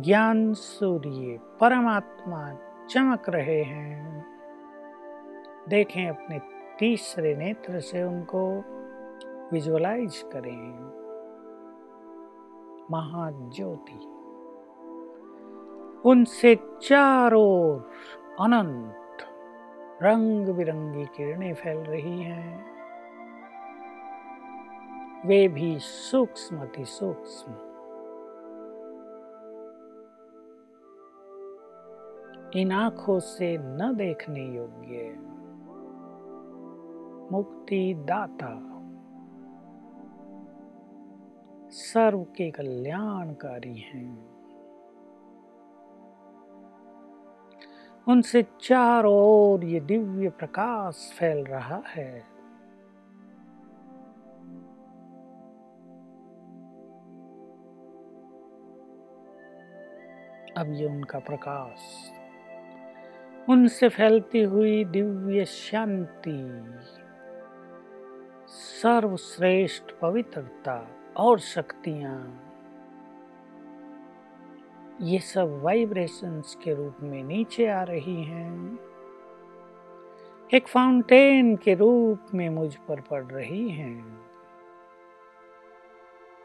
ज्ञान 0.00 0.52
सूर्य, 0.52 1.40
परमात्मा 1.60 2.54
चमक 2.90 3.28
रहे 3.28 3.62
हैं। 3.62 4.26
देखें 5.68 6.08
अपने 6.08 6.40
तीसरे 6.78 7.36
नेत्र 7.36 7.80
से 7.80 8.02
उनको 8.02 8.64
विजुअलाइज 9.52 10.24
करें। 10.32 11.02
महाज्योति। 12.90 14.08
उनसे 16.08 16.54
चारों 16.82 17.78
अनंत 18.44 19.18
रंग 20.02 20.48
बिरंगी 20.48 21.04
किरणें 21.04 21.54
फैल 21.54 21.78
रही 21.78 22.22
हैं। 22.22 22.71
वे 25.26 25.48
भी 25.48 25.78
सूक्ष्म 25.78 26.60
अति 26.60 26.84
सूक्ष्म। 26.84 27.52
इन 32.60 32.72
आँखों 32.72 33.18
से 33.18 33.58
न 33.60 33.94
देखने 33.96 34.40
योग्य 34.40 35.16
मुक्ति 37.32 37.94
दाता 37.98 38.68
सर्व 41.70 42.22
के 42.22 42.50
कल्याणकारी 42.50 43.74
हैं। 43.74 44.32
उनसे 48.08 48.46
चारों 48.60 49.14
ओर 49.14 49.64
ये 49.64 49.80
दिव्य 49.80 50.28
प्रकाश 50.28 51.16
फैल 51.18 51.44
रहा 51.44 51.82
है। 51.86 52.31
अब 60.62 60.72
ये 60.72 60.86
उनका 60.86 61.18
प्रकाश। 61.18 62.10
उनसे 63.48 63.88
फैलती 63.88 64.42
हुई 64.42 64.84
दिव्य 64.84 65.44
शांति, 65.44 66.64
सर्वश्रेष्ठ 68.48 69.92
पवित्रता 70.00 70.88
और 71.16 71.38
शक्तियाँ। 71.38 72.48
ये 75.00 75.18
सब 75.18 75.60
वाइब्रेशंस 75.62 76.58
के 76.64 76.74
रूप 76.74 76.96
में 77.02 77.22
नीचे 77.22 77.66
आ 77.66 77.82
रही 77.82 78.24
हैं। 78.24 78.78
एक 80.54 80.68
फाउंटेन 80.68 81.56
के 81.56 81.74
रूप 81.74 82.34
में 82.34 82.48
मुझ 82.50 82.76
पर 82.76 83.00
पड़ 83.00 83.24
रही 83.24 83.70
हैं। 83.70 84.22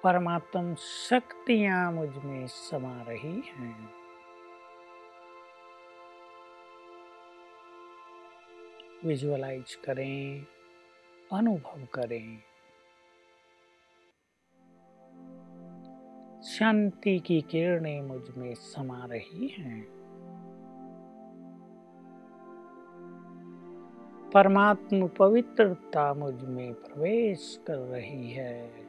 परमात्म 0.03 0.75
शक्तियाँ 0.75 1.91
मुझमें 1.91 2.47
समा 2.47 3.01
रही 3.01 3.43
हैं। 3.57 3.97
विजुअलाइज 9.06 9.75
करें, 9.75 10.46
अनुभव 11.34 11.86
करें। 11.94 12.38
शांति 16.44 17.20
की 17.20 17.42
किरणें 17.42 18.01
मुझमें 18.01 18.54
समा 18.54 19.06
रही 19.06 19.48
हैं। 19.48 19.98
परमात्म 24.34 25.08
पवित्रता 25.08 26.13
मुझमें 26.13 26.74
प्रवेश 26.74 27.63
कर 27.68 27.77
रही 27.77 28.32
है। 28.32 28.88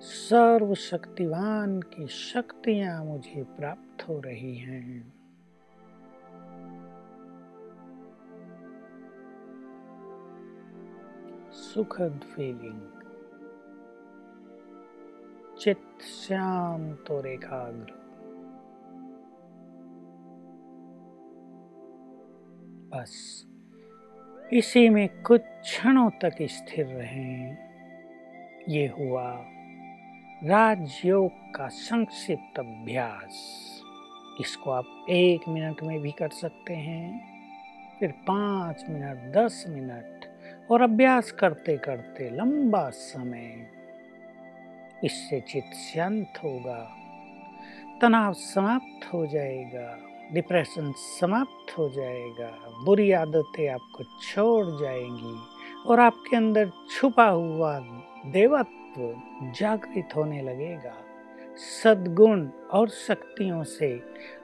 सर्वशक्तिवान 0.00 1.80
की 1.80 2.06
शक्तियाँ 2.06 3.04
मुझे 3.04 3.44
प्राप्त 3.44 4.08
हो 4.08 4.20
रही 4.20 4.56
हैं। 4.56 5.17
सुखद 11.68 12.20
फीलिंग 12.36 12.80
चित्त 15.60 16.02
शांत 16.02 17.10
और 17.10 17.26
एकाग्र। 17.26 17.92
बस, 22.92 23.44
इसी 24.52 24.88
में 24.88 25.22
कुछ 25.22 25.40
क्षणों 25.40 26.10
तक 26.10 26.36
स्थिर 26.42 26.86
रहें। 26.86 27.56
ये 28.68 28.86
हुआ 28.86 29.44
राजयोग 30.44 31.30
का 31.54 31.68
संक्षिप्त 31.68 32.58
अभ्यास। 32.58 33.34
इसको 34.40 34.70
आप 34.70 35.06
एक 35.10 35.48
मिनट 35.48 35.82
में 35.82 36.00
भी 36.00 36.12
कर 36.12 36.28
सकते 36.28 36.74
हैं, 36.74 37.04
फिर 38.00 38.12
पाँच 38.12 38.84
मिनट, 38.88 39.32
दस 39.34 39.64
मिनट 39.68 40.17
और 40.70 40.82
अभ्यास 40.82 41.30
करते 41.30 41.76
करते 41.76 42.28
लंबा 42.30 42.88
समय 42.90 43.66
इससे 45.04 45.40
चित्त 45.40 45.74
शांत 45.74 46.38
होगा, 46.44 46.80
तनाव 48.02 48.32
समाप्त 48.32 49.12
हो 49.12 49.26
जाएगा 49.26 49.98
डिप्रेशन 50.34 50.92
समाप्त 50.96 51.78
हो 51.78 51.88
जाएगा, 51.88 52.50
बुरी 52.84 53.10
आदतें 53.12 53.68
आपको 53.68 54.04
छोड़ 54.22 54.66
जाएँगी 54.80 55.36
और 55.88 56.00
आपके 56.00 56.36
अंदर 56.36 56.70
छुपा 56.90 57.26
हुआ 57.26 57.78
देवत्व 58.32 59.52
जागृत 59.60 60.16
होने 60.16 60.42
लगेगा। 60.42 60.94
सद्गुण 61.58 62.46
और 62.72 62.88
शक्तियों 62.88 63.62
से 63.64 63.88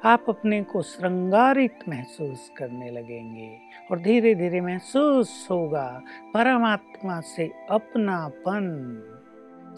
आप 0.05 0.25
अपने 0.29 0.63
को 0.63 0.83
श्रृंगारित 0.83 1.79
महसूस 1.89 2.51
करने 2.59 2.91
लगेंगे 2.91 3.51
और 3.91 3.99
धीरे 3.99 4.35
धीरे 4.35 4.61
महसूस 4.61 5.47
होगा 5.51 5.87
परमात्मा 6.35 7.21
से 7.21 7.51
अपनापन। 7.71 8.67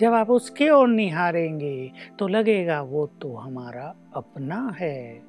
जब 0.01 0.15
आप 0.15 0.31
उसके 0.31 0.69
ओर 0.71 0.89
निहारेंगे 0.89 1.93
तो 2.19 2.29
लगेगा 2.29 2.81
वो 2.83 3.07
तो 3.23 3.35
हमारा 3.35 3.95
अपना 4.17 4.77
है, 4.81 5.23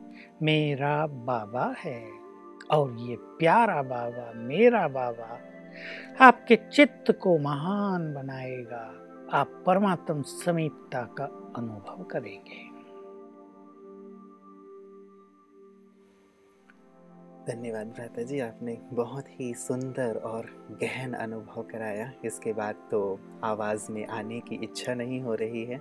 मेरा 0.43 1.07
बाबा 1.07 1.73
है 1.79 2.01
और 2.71 2.95
ये 2.99 3.15
प्यारा 3.39 3.81
बाबा, 3.83 4.31
मेरा 4.35 4.87
बाबा 4.87 5.39
आपके 6.25 6.55
चित्त 6.55 7.11
को 7.21 7.37
महान 7.39 8.13
बनाएगा। 8.13 8.85
आप 9.33 9.63
परमात्म 9.65 10.21
समीपता 10.21 11.01
का 11.17 11.25
अनुभव 11.57 12.03
करेंगे। 12.03 12.65
धन्यवाद 17.47 17.87
भ्राता 17.87 18.23
जी, 18.23 18.39
आपने 18.39 18.77
बहुत 18.93 19.25
ही 19.29 19.53
सुंदर 19.53 20.17
और 20.17 20.45
गहन 20.81 21.13
अनुभव 21.13 21.63
कराया। 21.63 22.11
इसके 22.25 22.53
बाद 22.53 22.75
तो 22.91 23.19
आवाज़ 23.43 23.91
में 23.91 24.05
आने 24.07 24.39
की 24.39 24.55
इच्छा 24.55 24.93
नहीं 24.93 25.21
हो 25.21 25.35
रही 25.35 25.63
है। 25.65 25.77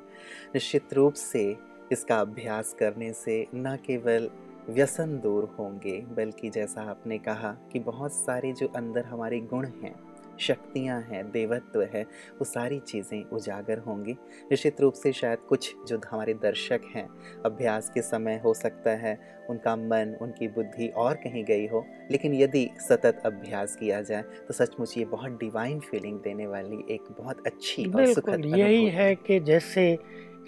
निश्चित 0.54 0.94
रूप 0.94 1.12
से 1.12 1.56
इसका 1.92 2.20
अभ्यास 2.20 2.74
करने 2.78 3.12
से 3.12 3.46
न 3.54 3.76
केवल 3.76 4.30
व्यसन 4.68 5.18
दूर 5.20 5.44
होंगे, 5.58 6.00
बल्कि 6.00 6.50
जैसा 6.50 6.82
आपने 6.82 7.18
कहा 7.18 7.52
कि 7.72 7.78
बहुत 7.78 8.12
सारे 8.12 8.52
जो 8.52 8.66
अंदर 8.66 9.04
हमारे 9.04 9.40
गुण 9.40 9.66
हैं 9.66 9.94
शक्तियाँ 10.40 11.00
हैं 11.02 11.24
देवत्व 11.30 11.82
है 11.94 12.02
वो 12.38 12.44
सारी 12.44 12.78
चीज़ें 12.80 13.22
उजागर 13.24 13.78
होंगी। 13.78 14.12
निश्चित 14.50 14.80
रूप 14.80 14.94
से 14.94 15.12
शायद 15.12 15.38
कुछ 15.48 15.74
जो 15.88 16.00
हमारे 16.10 16.34
दर्शक 16.34 16.80
हैं 16.96 17.08
अभ्यास 17.46 17.90
के 17.94 18.02
समय 18.02 18.40
हो 18.44 18.54
सकता 18.54 18.90
है 18.96 19.18
उनका 19.50 19.76
मन 19.76 20.16
उनकी 20.22 20.48
बुद्धि 20.48 20.88
और 20.96 21.14
कहीं 21.14 21.44
गई 21.44 21.66
हो 21.66 21.84
लेकिन 22.10 22.34
यदि 22.34 22.68
सतत 22.88 23.22
अभ्यास 23.26 23.76
किया 23.76 24.00
जाए 24.02 24.22
तो 24.22 24.54
सचमुच 24.54 24.96
ये 24.98 25.04
बहुत 25.04 25.38
डिवाइन 25.40 25.80
फीलिंग 25.80 26.18
देने 26.20 26.46
वाली 26.46 26.84
एक 26.90 27.04
बहुत 27.18 27.46
अच्छी 27.46 27.84
और 27.84 28.12
सुखद 28.12 28.44
यही 28.56 28.86
है 28.88 29.14
कि 29.14 29.40
जैसे 29.40 29.86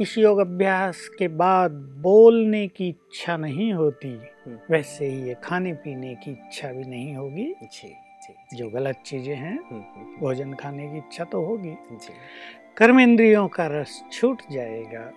इस 0.00 0.18
योग 0.18 0.38
अभ्यास 0.38 1.09
के 1.18 1.28
बाद 1.28 1.71
बोलने 2.02 2.66
की 2.68 2.88
इच्छा 2.88 3.37
नहीं 3.37 3.73
होती 3.73 4.09
हम्म। 4.09 4.59
वैसे 4.71 5.07
ही 5.07 5.28
ये 5.28 5.37
खाने 5.45 5.73
पीने 5.73 6.14
की 6.14 6.30
इच्छा 6.30 6.73
भी 6.73 6.85
नहीं 6.85 7.14
होगी। 7.16 7.54
जी। 7.62 7.95
जो 8.54 8.68
गलत 8.70 9.02
चीज़ें 9.06 9.37
हैं 9.37 9.58
हम्म, 9.58 9.75
हम्म, 9.75 9.85
हम्म। 9.97 10.16
भोजन 10.20 10.54
खाने 10.54 10.88
की 10.88 10.99
इच्छा 10.99 11.25
तो 11.25 11.44
होगी। 11.44 11.76
कर्म 12.76 13.00
इंद्रियों 13.00 13.49
का 13.49 13.66
रस 13.66 14.04
छूट 14.12 14.42
जाएगा। 14.52 15.12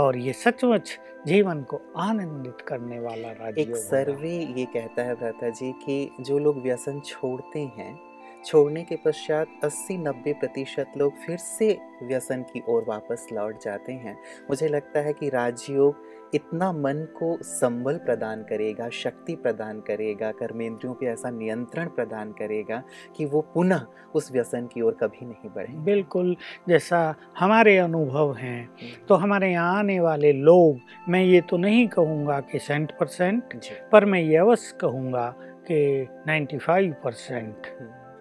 और 0.00 0.16
ये 0.16 0.32
सचमुच 0.32 0.98
जीवन 1.26 1.62
को 1.62 1.80
आनंदित 1.96 2.60
करने 2.60 3.00
वाला 3.00 3.30
राज्य 3.30 3.60
एक 3.60 3.76
सर्वे 3.76 4.38
ये 4.56 4.64
कहता 4.64 5.02
है 5.02 5.14
भ्राता 5.14 5.48
जी 5.48 5.72
कि 5.72 6.10
जो 6.20 6.38
लोग 6.38 6.62
व्यसन 6.62 7.00
छोड़ते 7.00 7.60
हैं 7.60 8.06
छोड़ने 8.44 8.82
के 8.84 8.96
पश्चात 8.96 9.46
80-90 9.64 10.32
प्रतिशत 10.32 10.92
लोग 10.96 11.12
फिर 11.16 11.36
से 11.36 11.78
व्यसन 12.02 12.42
की 12.42 12.62
ओर 12.68 12.84
वापस 12.88 13.26
लौट 13.32 13.62
जाते 13.62 13.92
हैं। 13.92 14.18
मुझे 14.50 14.68
लगता 14.68 15.00
है 15.00 15.12
कि 15.12 15.28
राजयोग 15.28 15.96
इतना 16.34 16.70
मन 16.72 17.06
को 17.16 17.36
संबल 17.42 17.96
प्रदान 17.96 18.42
करेगा 18.42 18.88
शक्ति 18.92 19.34
प्रदान 19.34 19.80
करेगा 19.80 20.30
कर्मेंद्रियों 20.32 20.94
पे 20.94 21.06
ऐसा 21.06 21.30
नियंत्रण 21.30 21.88
प्रदान 21.88 22.32
करेगा 22.32 22.82
कि 23.16 23.24
वो 23.24 23.40
पुनः 23.54 23.86
उस 24.14 24.30
व्यसन 24.32 24.66
की 24.66 24.80
ओर 24.80 24.96
कभी 25.02 25.26
नहीं 25.26 25.50
बढ़े। 25.50 25.74
बिल्कुल 25.84 26.36
जैसा 26.68 27.14
हमारे 27.38 27.76
अनुभव 27.78 28.34
हैं 28.34 28.62
हम्म। 28.62 29.06
तो 29.08 29.14
हमारे 29.14 29.50
यहाँ 29.52 29.78
आने 29.78 29.98
वाले 30.00 30.32
लोग 30.32 30.80
मैं 31.08 31.22
ये 31.24 31.40
तो 31.40 31.56
नहीं 31.56 31.86
कहूँगा 31.88 32.40
कि 32.40 32.58
सेंट 32.58 32.92
परसेंट 33.00 33.60
पर 33.92 34.04
मैं 34.04 34.20
ये 34.20 34.36
अवश्य 34.36 34.76
कहूँगा 34.80 35.28
कि 35.70 36.08
नाइन्टी 36.26 36.58
फाइव 36.58 36.94
परसेंट। 37.04 37.66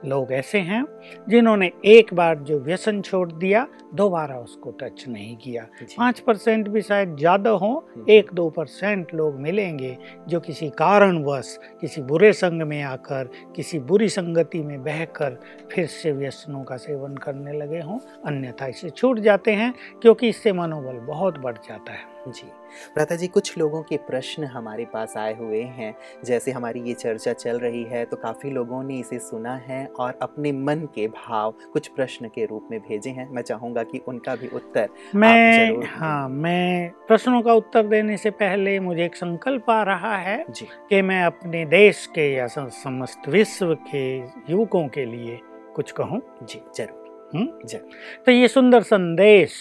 लोग 0.05 0.31
ऐसे 0.33 0.59
हैं 0.59 0.83
जिन्होंने 1.29 1.71
एक 1.85 2.13
बार 2.13 2.37
जो 2.39 2.59
व्यसन 2.59 3.01
छोड़ 3.01 3.31
दिया 3.31 3.65
दोबारा 3.93 4.37
उसको 4.37 4.71
टच 4.71 5.03
नहीं 5.07 5.35
किया। 5.37 5.63
पाँच 5.97 6.19
परसेंट 6.19 6.67
भी 6.67 6.81
शायद 6.81 7.15
ज़्यादा 7.17 7.49
हो 7.49 7.71
हम्म। 7.95 8.09
एक 8.09 8.33
दो 8.33 8.49
परसेंट 8.49 9.13
लोग 9.13 9.39
मिलेंगे 9.39 9.97
जो 10.27 10.39
किसी 10.39 10.69
कारणवश 10.69 11.57
किसी 11.81 12.01
बुरे 12.01 12.31
संग 12.33 12.61
में 12.61 12.81
आकर 12.83 13.29
किसी 13.55 13.79
बुरी 13.81 14.09
संगति 14.09 14.61
में 14.63 14.83
बहकर 14.83 15.39
फिर 15.71 15.85
से 15.87 16.11
व्यसनों 16.11 16.63
का 16.63 16.77
सेवन 16.77 17.15
करने 17.17 17.53
लगे 17.53 17.79
हों। 17.79 17.99
अन्यथा 18.25 18.67
इसे 18.67 18.89
छूट 18.89 19.19
जाते 19.19 19.51
हैं 19.51 19.73
क्योंकि 20.01 20.29
इससे 20.29 20.53
मनोबल 20.53 20.99
बहुत 21.05 21.37
बढ़ 21.37 21.57
जाता 21.57 21.91
है। 21.91 22.14
जी। 22.27 22.47
भ्राता 22.95 23.15
जी 23.15 23.27
कुछ 23.27 23.57
लोगों 23.57 23.81
के 23.83 23.97
प्रश्न 23.97 24.43
हमारे 24.43 24.85
पास 24.85 25.13
आए 25.17 25.33
हुए 25.37 25.61
हैं। 25.61 25.93
जैसे 26.25 26.51
हमारी 26.51 26.79
ये 26.79 26.93
चर्चा 26.93 27.33
चल 27.33 27.59
रही 27.59 27.83
है 27.83 28.03
तो 28.05 28.17
काफ़ी 28.17 28.49
लोगों 28.49 28.83
ने 28.83 28.99
इसे 28.99 29.19
सुना 29.19 29.55
है 29.67 29.85
और 29.99 30.17
अपने 30.21 30.51
मन 30.51 30.87
के 30.95 31.07
भाव 31.07 31.53
कुछ 31.73 31.87
प्रश्न 31.87 32.27
के 32.27 32.45
रूप 32.45 32.67
में 32.71 32.79
भेजे 32.79 33.09
हैं। 33.09 33.29
मैं 33.29 33.41
चाहूँगा 33.41 33.83
कि 33.83 34.01
उनका 34.07 34.35
भी 34.35 34.47
उत्तर 34.47 34.89
मैं 35.15 35.85
हाँ 35.87 36.27
मैं 36.29 36.89
प्रश्नों 37.07 37.41
का 37.41 37.53
उत्तर 37.53 37.87
देने 37.87 38.17
से 38.17 38.29
पहले 38.29 38.79
मुझे 38.79 39.05
एक 39.05 39.15
संकल्प 39.15 39.69
आ 39.69 39.81
रहा 39.83 40.15
है 40.17 40.43
जी। 40.49 40.67
कि 40.89 41.01
मैं 41.01 41.23
अपने 41.23 41.65
देश 41.65 42.05
के 42.15 42.31
या 42.33 42.47
समस्त 42.47 43.29
विश्व 43.29 43.73
के 43.87 44.05
युवकों 44.51 44.87
के 44.87 45.05
लिए 45.05 45.39
कुछ 45.75 45.91
कहूँ। 45.91 46.21
जी 46.43 46.61
ज़रूर। 46.77 47.29
हम्म? 47.35 47.67
ज़रूर। 47.67 48.23
तो 48.25 48.31
ये 48.31 48.47
सुंदर 48.47 48.81
संदेश 48.81 49.53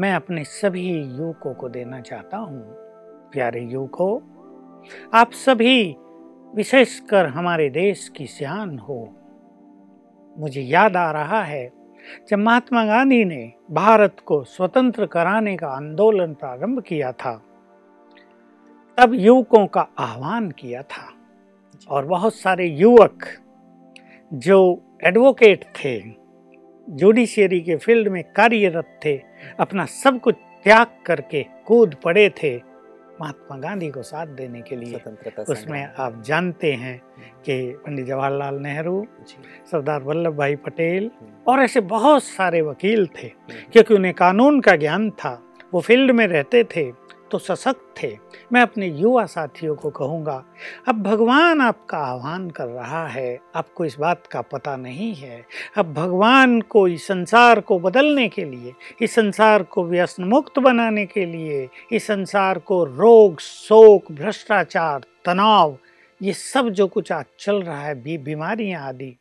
मैं 0.00 0.14
अपने 0.14 0.44
सभी 0.44 0.90
युवकों 0.90 1.54
को 1.54 1.68
देना 1.68 2.00
चाहता 2.00 2.36
हूँ। 2.36 2.60
प्यारे 3.32 3.60
युवकों, 3.60 4.20
आप 5.14 5.32
सभी 5.32 5.96
विशेषकर 6.54 7.26
हमारे 7.26 7.70
देश 7.70 8.08
की 8.08 8.26
सियान 8.26 8.78
हो। 8.78 9.14
मुझे 10.38 10.60
याद 10.60 10.96
आ 10.96 11.10
रहा 11.10 11.42
है 11.42 11.72
जब 12.28 12.38
महात्मा 12.38 12.84
गांधी 12.84 13.24
ने 13.24 13.52
भारत 13.70 14.16
को 14.26 14.44
स्वतंत्र 14.44 15.06
कराने 15.06 15.56
का 15.56 15.68
आंदोलन 15.68 16.34
प्रारंभ 16.34 16.80
किया 16.82 17.12
था, 17.12 17.34
तब 18.98 19.14
युवकों 19.14 19.66
का 19.66 19.86
आह्वान 19.98 20.50
किया 20.50 20.82
था 20.82 21.12
और 21.90 22.06
बहुत 22.06 22.34
सारे 22.34 22.66
युवक 22.66 23.24
जो 24.32 24.82
एडवोकेट 25.04 25.64
थे 25.64 26.21
जुडिशियरी 26.90 27.60
के 27.60 27.76
फ़ील्ड 27.76 28.08
में 28.08 28.22
कार्यरत 28.36 28.98
थे 29.04 29.16
अपना 29.60 29.84
सब 29.84 30.20
कुछ 30.20 30.34
त्याग 30.64 30.86
करके 31.06 31.42
कूद 31.66 31.94
पड़े 31.94 32.28
थे 32.42 32.56
महात्मा 33.20 33.56
गांधी 33.58 33.88
को 33.90 34.02
साथ 34.02 34.26
देने 34.26 34.60
के 34.62 34.76
लिए। 34.76 35.00
उसमें 35.48 35.82
आप 35.98 36.22
जानते 36.26 36.72
हैं 36.72 36.96
कि 37.44 37.56
पंडित 37.86 38.06
जवाहरलाल 38.06 38.54
नेहरू 38.54 39.06
सरदार 39.70 40.02
वल्लभ 40.02 40.36
भाई 40.36 40.56
पटेल 40.56 41.10
हम्म, 41.20 41.32
और 41.48 41.60
ऐसे 41.60 41.80
बहुत 41.80 42.22
सारे 42.24 42.60
वकील 42.62 43.06
थे 43.06 43.26
हम्म, 43.26 43.70
क्योंकि 43.72 43.94
उन्हें 43.94 44.14
कानून 44.14 44.60
का 44.60 44.76
ज्ञान 44.76 45.10
था। 45.10 45.40
वो 45.74 45.80
फ़ील्ड 45.80 46.10
में 46.10 46.26
रहते 46.26 46.64
थे 46.64 46.90
तो 47.32 47.38
सशक्त 47.38 47.94
थे। 48.02 48.16
मैं 48.52 48.62
अपने 48.62 48.86
युवा 48.86 49.24
साथियों 49.26 49.74
को 49.74 49.90
कहूँगा, 49.90 50.44
अब 50.88 51.02
भगवान 51.02 51.60
आपका 51.60 51.98
आह्वान 51.98 52.50
कर 52.50 52.66
रहा 52.66 53.06
है, 53.06 53.38
आपको 53.54 53.84
इस 53.84 53.96
बात 54.00 54.26
का 54.26 54.40
पता 54.42 54.76
नहीं 54.76 55.14
है। 55.14 55.44
अब 55.76 55.92
भगवान 55.94 56.60
को 56.60 56.88
इस 56.88 57.06
संसार 57.06 57.60
को 57.60 57.78
बदलने 57.78 58.28
के 58.28 58.44
लिए, 58.44 58.74
इस 59.02 59.14
संसार 59.14 59.62
को 59.62 59.84
व्यसन 59.84 60.24
मुक्त 60.24 60.58
बनाने 60.58 61.06
के 61.06 61.24
लिए, 61.26 61.68
इस 61.92 62.06
संसार 62.06 62.58
को 62.58 62.84
रोग, 62.84 63.40
शोक, 63.40 64.12
भ्रष्टाचार, 64.12 65.00
तनाव, 65.24 65.78
ये 66.20 66.32
सब 66.32 66.68
जो 66.68 66.86
कुछ 66.86 67.12
आज 67.12 67.24
चल 67.38 67.62
रहा 67.62 67.82
है 67.82 68.22
बीमारियाँ 68.22 68.88
आदि 68.88 69.16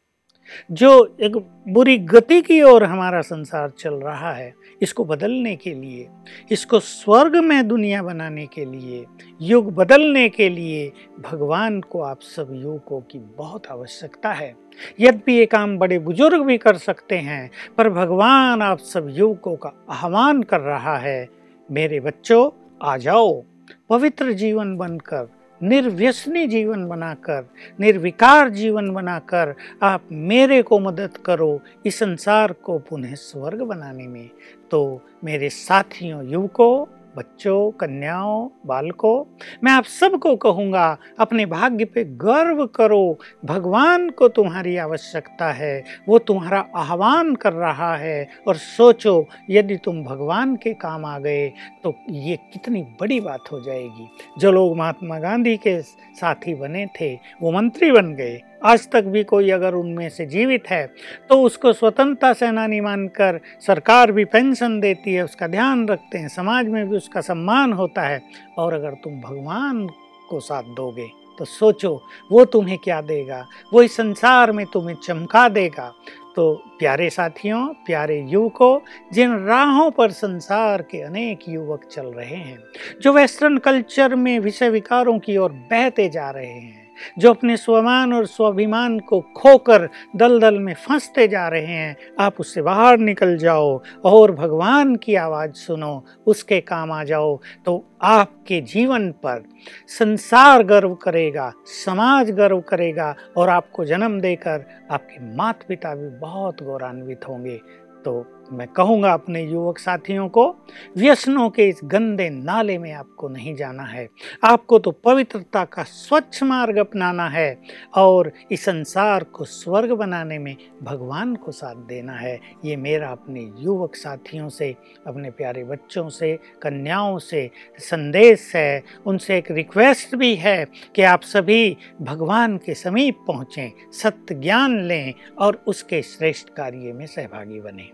जो 0.71 1.17
एक 1.21 1.35
बुरी 1.69 1.97
गति 1.97 2.41
की 2.41 2.61
ओर 2.61 2.83
हमारा 2.83 3.21
संसार 3.21 3.69
चल 3.69 3.93
रहा 3.93 4.31
है, 4.33 4.53
इसको 4.81 5.05
बदलने 5.05 5.55
के 5.55 5.73
लिए, 5.73 6.07
इसको 6.51 6.79
स्वर्ग 6.79 7.35
में 7.35 7.67
दुनिया 7.67 8.03
बनाने 8.03 8.45
के 8.45 8.65
लिए, 8.65 9.05
युग 9.41 9.73
बदलने 9.75 10.29
के 10.29 10.49
लिए 10.49 10.91
भगवान 11.19 11.81
को 11.81 12.01
आप 12.01 12.21
सब 12.21 12.49
युवकों 12.51 13.01
की 13.01 13.19
बहुत 13.19 13.67
आवश्यकता 13.67 14.31
है। 14.31 14.55
यद्यपि 14.99 15.33
ये 15.33 15.45
काम 15.45 15.77
बड़े 15.77 15.99
बुज़ुर्ग 15.99 16.41
भी 16.41 16.57
कर 16.57 16.77
सकते 16.77 17.17
हैं, 17.17 17.51
पर 17.77 17.89
भगवान 17.89 18.61
आप 18.61 18.79
सब 18.79 19.07
युवकों 19.09 19.55
का 19.55 19.73
आह्वान 19.89 20.43
कर 20.43 20.59
रहा 20.59 20.97
है, 20.97 21.27
मेरे 21.71 21.99
बच्चों, 21.99 22.49
आ 22.83 22.97
जाओ, 22.97 23.43
पवित्र 23.89 24.31
जीवन 24.31 24.75
बनकर 24.77 25.29
निर्व्यसनी 25.63 26.47
जीवन 26.47 26.87
बनाकर, 26.87 27.49
निर्विकार 27.79 28.49
जीवन 28.49 28.93
बनाकर 28.93 29.55
आप 29.83 30.01
मेरे 30.11 30.61
को 30.61 30.79
मदद 30.79 31.17
करो 31.17 31.61
इस 31.85 31.99
संसार 31.99 32.51
को 32.51 32.79
पुनः 32.79 33.15
स्वर्ग 33.15 33.61
बनाने 33.61 34.07
में। 34.07 34.29
तो 34.71 35.01
मेरे 35.23 35.49
साथियों, 35.49 36.29
युवकों 36.29 36.85
बच्चों, 37.17 37.71
कन्याओं, 37.71 38.49
बालकों, 38.65 39.23
मैं 39.63 39.71
आप 39.71 39.83
सबको 39.83 40.35
कहूँगा, 40.35 40.97
अपने 41.19 41.45
भाग्य 41.45 41.85
पे 41.85 42.03
गर्व 42.03 42.65
करो। 42.65 43.17
भगवान 43.45 44.09
को 44.09 44.27
तुम्हारी 44.27 44.75
आवश्यकता 44.77 45.51
है, 45.51 45.83
वो 46.09 46.19
तुम्हारा 46.19 46.59
आह्वान 46.75 47.33
कर 47.35 47.53
रहा 47.53 47.95
है। 47.95 48.27
और 48.47 48.55
सोचो, 48.55 49.25
यदि 49.49 49.77
तुम 49.77 50.03
भगवान 50.03 50.55
के 50.55 50.73
काम 50.73 51.05
आ 51.05 51.17
गए 51.19 51.47
तो 51.83 51.95
ये 52.09 52.35
कितनी 52.53 52.81
बड़ी 52.99 53.19
बात 53.19 53.51
हो 53.51 53.61
जाएगी। 53.61 54.07
जो 54.37 54.51
लोग 54.51 54.77
महात्मा 54.77 55.19
गांधी 55.19 55.57
के 55.57 55.81
साथी 55.81 56.55
बने 56.55 56.85
थे, 57.01 57.13
वो 57.41 57.51
मंत्री 57.51 57.91
बन 57.91 58.13
गए। 58.15 58.39
आज 58.63 58.89
तक 58.91 59.03
भी 59.03 59.23
कोई 59.23 59.49
अगर 59.49 59.73
उनमें 59.73 60.09
से 60.09 60.25
जीवित 60.25 60.69
है 60.69 60.85
तो 61.29 61.41
उसको 61.41 61.73
स्वतंत्रता 61.73 62.31
सेनानी 62.33 62.79
मानकर 62.81 63.39
सरकार 63.59 64.11
भी 64.11 64.25
पेंशन 64.25 64.79
देती 64.79 65.13
है, 65.13 65.23
उसका 65.23 65.47
ध्यान 65.47 65.87
रखते 65.87 66.17
हैं, 66.17 66.27
समाज 66.27 66.67
में 66.67 66.89
भी 66.89 66.97
उसका 66.97 67.21
सम्मान 67.21 67.73
होता 67.73 68.01
है। 68.01 68.21
और 68.57 68.73
अगर 68.73 68.93
तुम 69.03 69.19
भगवान 69.21 69.87
को 70.29 70.39
साथ 70.39 70.63
दोगे 70.75 71.09
तो 71.39 71.45
सोचो, 71.45 72.01
वो 72.31 72.43
तुम्हें 72.45 72.77
क्या 72.77 72.99
देगा? 73.01 73.45
वो 73.73 73.81
इस 73.83 73.95
संसार 73.95 74.51
में 74.51 74.65
तुम्हें 74.65 74.95
चमका 74.95 75.47
देगा। 75.49 75.91
तो 76.35 76.53
प्यारे 76.79 77.09
साथियों, 77.09 77.67
प्यारे 77.85 78.19
युवकों, 78.21 78.79
जिन 79.13 79.35
राहों 79.37 79.89
पर 79.91 80.11
संसार 80.11 80.81
के 80.81 81.01
अनेक 81.01 81.39
युवक 81.49 81.85
चल 81.91 82.05
रहे 82.07 82.35
हैं, 82.35 82.57
जो 83.01 83.13
वेस्टर्न 83.13 83.57
कल्चर 83.57 84.15
में 84.15 84.37
विषय 84.39 84.69
विकारों 84.69 85.17
की 85.19 85.37
ओर 85.37 85.51
बहते 85.71 86.07
जा 86.09 86.29
रहे 86.29 86.45
हैं 86.45 86.80
जो 87.19 87.29
अपने 87.29 87.57
स्वमान 87.57 88.13
और 88.13 88.25
स्वाभिमान 88.25 88.99
को 88.99 89.19
खोकर 89.37 89.87
दलदल 90.15 90.59
में 90.59 90.73
फंसते 90.73 91.27
जा 91.27 91.47
रहे 91.47 91.65
हैं, 91.65 91.95
आप 92.19 92.39
उससे 92.39 92.61
बाहर 92.61 92.97
निकल 92.97 93.37
जाओ 93.37 93.81
और 94.05 94.31
भगवान 94.31 94.95
की 94.95 95.15
आवाज़ 95.15 95.51
सुनो, 95.51 96.03
उसके 96.27 96.59
काम 96.61 96.91
आ 96.91 97.03
जाओ। 97.03 97.39
तो 97.65 97.83
आपके 98.01 98.61
जीवन 98.61 99.11
पर 99.11 99.43
संसार 99.87 100.63
गर्व 100.63 100.95
करेगा, 100.95 101.51
समाज 101.65 102.31
गर्व 102.31 102.61
करेगा 102.61 103.15
और 103.37 103.49
आपको 103.49 103.85
जन्म 103.85 104.19
देकर 104.19 104.65
आपके 104.91 105.35
माता 105.35 105.65
पिता 105.67 105.95
भी 105.95 106.07
बहुत 106.19 106.63
गौरवान्वित 106.63 107.27
होंगे। 107.29 107.59
तो 108.05 108.13
मैं 108.51 108.67
कहूँगा 108.67 109.13
अपने 109.13 109.43
युवक 109.43 109.77
साथियों 109.77 110.29
को, 110.29 110.55
व्यसनों 110.97 111.49
के 111.49 111.67
इस 111.69 111.79
गंदे 111.83 112.29
नाले 112.29 112.77
में 112.77 112.91
आपको 112.93 113.29
नहीं 113.29 113.55
जाना 113.55 113.83
है। 113.83 114.07
आपको 114.43 114.79
तो 114.79 114.91
पवित्रता 114.91 115.65
का 115.65 115.83
स्वच्छ 115.83 116.43
मार्ग 116.43 116.77
अपनाना 116.77 117.27
है 117.29 117.61
और 117.95 118.31
इस 118.51 118.65
संसार 118.65 119.23
को 119.23 119.45
स्वर्ग 119.45 119.91
बनाने 119.91 120.39
में 120.39 120.55
भगवान 120.83 121.35
को 121.35 121.51
साथ 121.51 121.75
देना 121.75 122.13
है। 122.13 122.39
ये 122.65 122.75
मेरा 122.75 123.09
अपने 123.09 123.51
युवक 123.57 123.95
साथियों 123.95 124.49
से, 124.49 124.75
अपने 125.07 125.31
प्यारे 125.31 125.63
बच्चों 125.63 126.09
से, 126.09 126.39
कन्याओं 126.61 127.19
से 127.19 127.49
संदेश 127.79 128.51
है। 128.55 128.83
उनसे 129.05 129.37
एक 129.37 129.51
रिक्वेस्ट 129.51 130.15
भी 130.15 130.35
है 130.35 130.65
कि 130.95 131.01
आप 131.01 131.21
सभी 131.21 131.77
भगवान 132.01 132.57
के 132.57 132.73
समीप 132.73 133.23
पहुँचें 133.27 133.91
सत्य 133.91 134.35
ज्ञान 134.35 134.79
लें 134.81 135.13
और 135.39 135.63
उसके 135.67 136.01
श्रेष्ठ 136.01 136.49
कार्य 136.49 136.93
में 136.93 137.05
सहभागी 137.05 137.59
बनें। 137.59 137.89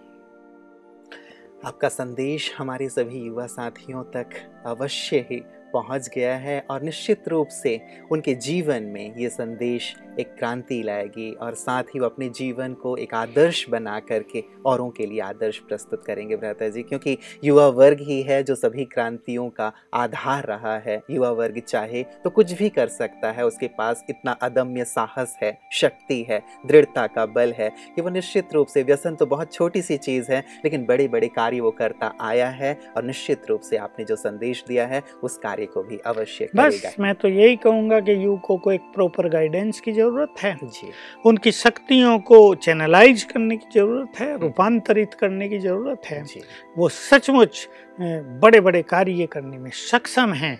आपका 1.66 1.90
संदेश 1.90 2.54
हमारे 2.58 2.88
सभी 2.90 3.20
युवा 3.20 3.46
साथियों 3.48 4.04
तक 4.04 4.30
अवश्य 4.66 5.20
ही 5.32 5.42
पहुँच 5.78 6.10
गया 6.16 6.36
है 6.38 6.60
और 6.70 6.82
निश्चित 6.82 7.28
रूप 7.28 7.48
से 7.54 7.80
उनके 8.12 8.34
जीवन 8.42 8.84
में 8.84 9.16
ये 9.18 9.30
संदेश 9.30 9.96
एक 10.20 10.28
क्रांति 10.38 10.82
लाएगी 10.84 11.32
और 11.32 11.54
साथ 11.54 11.84
ही 11.96 12.00
वो 12.00 12.06
अपने 12.06 12.30
जीवन 12.30 12.74
को 12.74 12.96
एक 12.98 13.14
आदर्श 13.14 13.66
बना 13.70 14.00
करके 14.00 14.44
औरों 14.66 14.90
के 14.90 15.06
लिए 15.06 15.20
आदर्श 15.22 15.58
प्रस्तुत 15.60 16.06
करेंगे 16.06 16.36
भ्राता 16.38 16.70
जी, 16.70 16.84
क्योंकि 16.84 17.18
युवा 17.44 17.68
वर्ग 17.70 17.98
ही 18.02 18.22
है 18.22 18.42
जो 18.44 18.56
सभी 18.56 18.86
क्रांतियों 18.86 19.48
का 19.50 19.72
आधार 19.94 20.46
रहा 20.46 20.78
है। 20.78 21.00
युवा 21.12 21.30
वर्ग 21.32 21.60
चाहे 21.60 22.04
तो 22.24 22.30
कुछ 22.30 22.52
भी 22.54 22.70
कर 22.70 22.88
सकता 22.88 23.32
है, 23.32 23.46
उसके 23.46 23.68
पास 23.68 24.04
इतना 24.10 24.32
अदम्य 24.32 24.86
साहस 24.86 25.38
है, 25.44 25.58
शक्ति 25.74 26.22
है, 26.30 26.42
दृढ़ता 26.68 27.06
का 27.08 27.26
बल 27.28 27.54
है 27.54 27.70
कि 27.96 28.02
वो 28.02 28.10
निश्चित 28.10 28.54
रूप 28.54 28.68
से 28.68 28.84
व्यसन 28.84 29.16
तो 29.16 29.26
बहुत 29.26 29.54
छोटी 29.54 29.82
सी 29.82 29.98
चीज़ 30.00 30.32
है, 30.32 30.44
लेकिन 30.66 30.86
बड़े 30.86 31.08
बड़े 31.08 31.28
कार्य 31.28 31.60
वो 31.60 31.72
करता 31.74 32.14
आया 32.22 32.50
है 32.52 32.78
और 32.98 33.04
निश्चित 33.04 33.50
रूप 33.50 33.62
से 33.62 33.78
आपने 33.78 34.06
जो 34.06 34.16
संदेश 34.16 34.64
दिया 34.68 34.88
है, 34.88 35.04
उस 35.24 35.38
कार्य 35.38 35.66
को 35.68 35.84
भी 35.84 35.98
अवश्य 36.06 36.50
बस 36.56 36.96
मैं 37.00 37.14
तो 37.16 37.28
यही 37.28 37.56
कहूँगा 37.56 38.00
कि 38.00 38.14
युवकों 38.26 38.58
को 38.58 38.72
एक 38.72 38.82
प्रॉपर 38.96 39.30
गाइडेंस 39.30 39.80
की 39.80 39.92
ज़रूरत 39.92 40.42
है। 40.42 40.56
जी। 40.64 40.92
उनकी 41.26 41.52
शक्तियों 41.52 42.18
को 42.20 42.40
चैनलाइज 42.56 43.24
करने 43.24 43.58
की 43.58 43.70
ज़रूरत 43.74 44.20
है 44.20 44.38
रूपांतरित 44.40 45.14
करने 45.14 45.50
की 45.50 45.60
ज़रूरत 45.60 46.06
है। 46.06 46.24
जी। 46.24 46.42
वो 46.78 46.90
सचमुच 46.90 47.68
बड़े 48.00 48.60
बड़े 48.62 48.82
कार्य 48.82 49.28
करने 49.32 49.58
में 49.58 49.72
सक्षम 49.74 50.34
हैं 50.34 50.60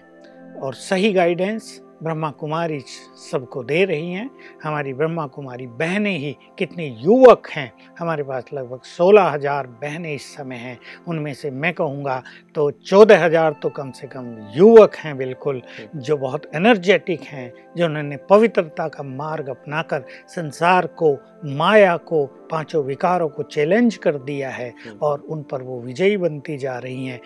और 0.60 0.74
सही 0.74 1.14
गाइडेंस 1.14 1.80
ब्रह्मा 2.04 2.30
कुमारी 2.32 2.80
सबको 3.22 3.64
दे 3.64 3.84
रही 3.86 4.12
हैं। 4.12 4.30
हमारी 4.64 4.94
ब्रह्मा 4.94 5.26
कुमारी 5.28 5.68
बहनें 5.68 6.18
ही 6.18 6.36
कितने 6.58 6.88
युवक 7.00 7.48
हैं। 7.50 7.72
हमारे 8.00 8.24
पास 8.24 8.46
लगभग 8.54 8.82
सोलह 8.88 9.24
हज़ार 9.24 9.68
बहनें 9.82 10.14
इस 10.14 10.26
समय 10.36 10.56
हैं। 10.56 10.78
उनमें 11.08 11.34
से 11.34 11.52
मैं 11.52 11.74
कहूँगा 11.74 12.22
तो 12.56 12.70
चौदह 12.72 13.24
हज़ार 13.26 13.56
तो 13.62 13.70
कम 13.70 13.92
से 13.92 14.08
कम 14.08 14.36
युवक 14.56 14.96
हैं 14.96 15.18
बिल्कुल 15.18 15.62
जो 15.96 16.18
बहुत 16.18 16.50
एनर्जेटिक 16.56 17.22
हैं 17.24 17.52
जो 17.78 17.86
उन्होंने 17.86 18.18
पवित्रता 18.30 18.88
का 18.88 19.04
मार्ग 19.04 19.50
अपनाकर 19.50 20.06
संसार 20.28 20.88
को 21.02 21.14
माया 21.46 21.96
को 21.98 22.26
पाँचों 22.52 22.84
विकारों 22.84 23.28
को 23.30 23.44
चैलेंज 23.44 23.96
कर 23.96 24.18
दिया 24.20 24.50
है 24.50 24.74
और 25.02 25.20
उन 25.22 25.42
पर 25.44 25.62
वो 25.62 25.80
विजयी 25.82 26.18
बनती 26.18 26.58
जा 26.58 26.78
रही 26.78 27.06
हैं। 27.06 27.20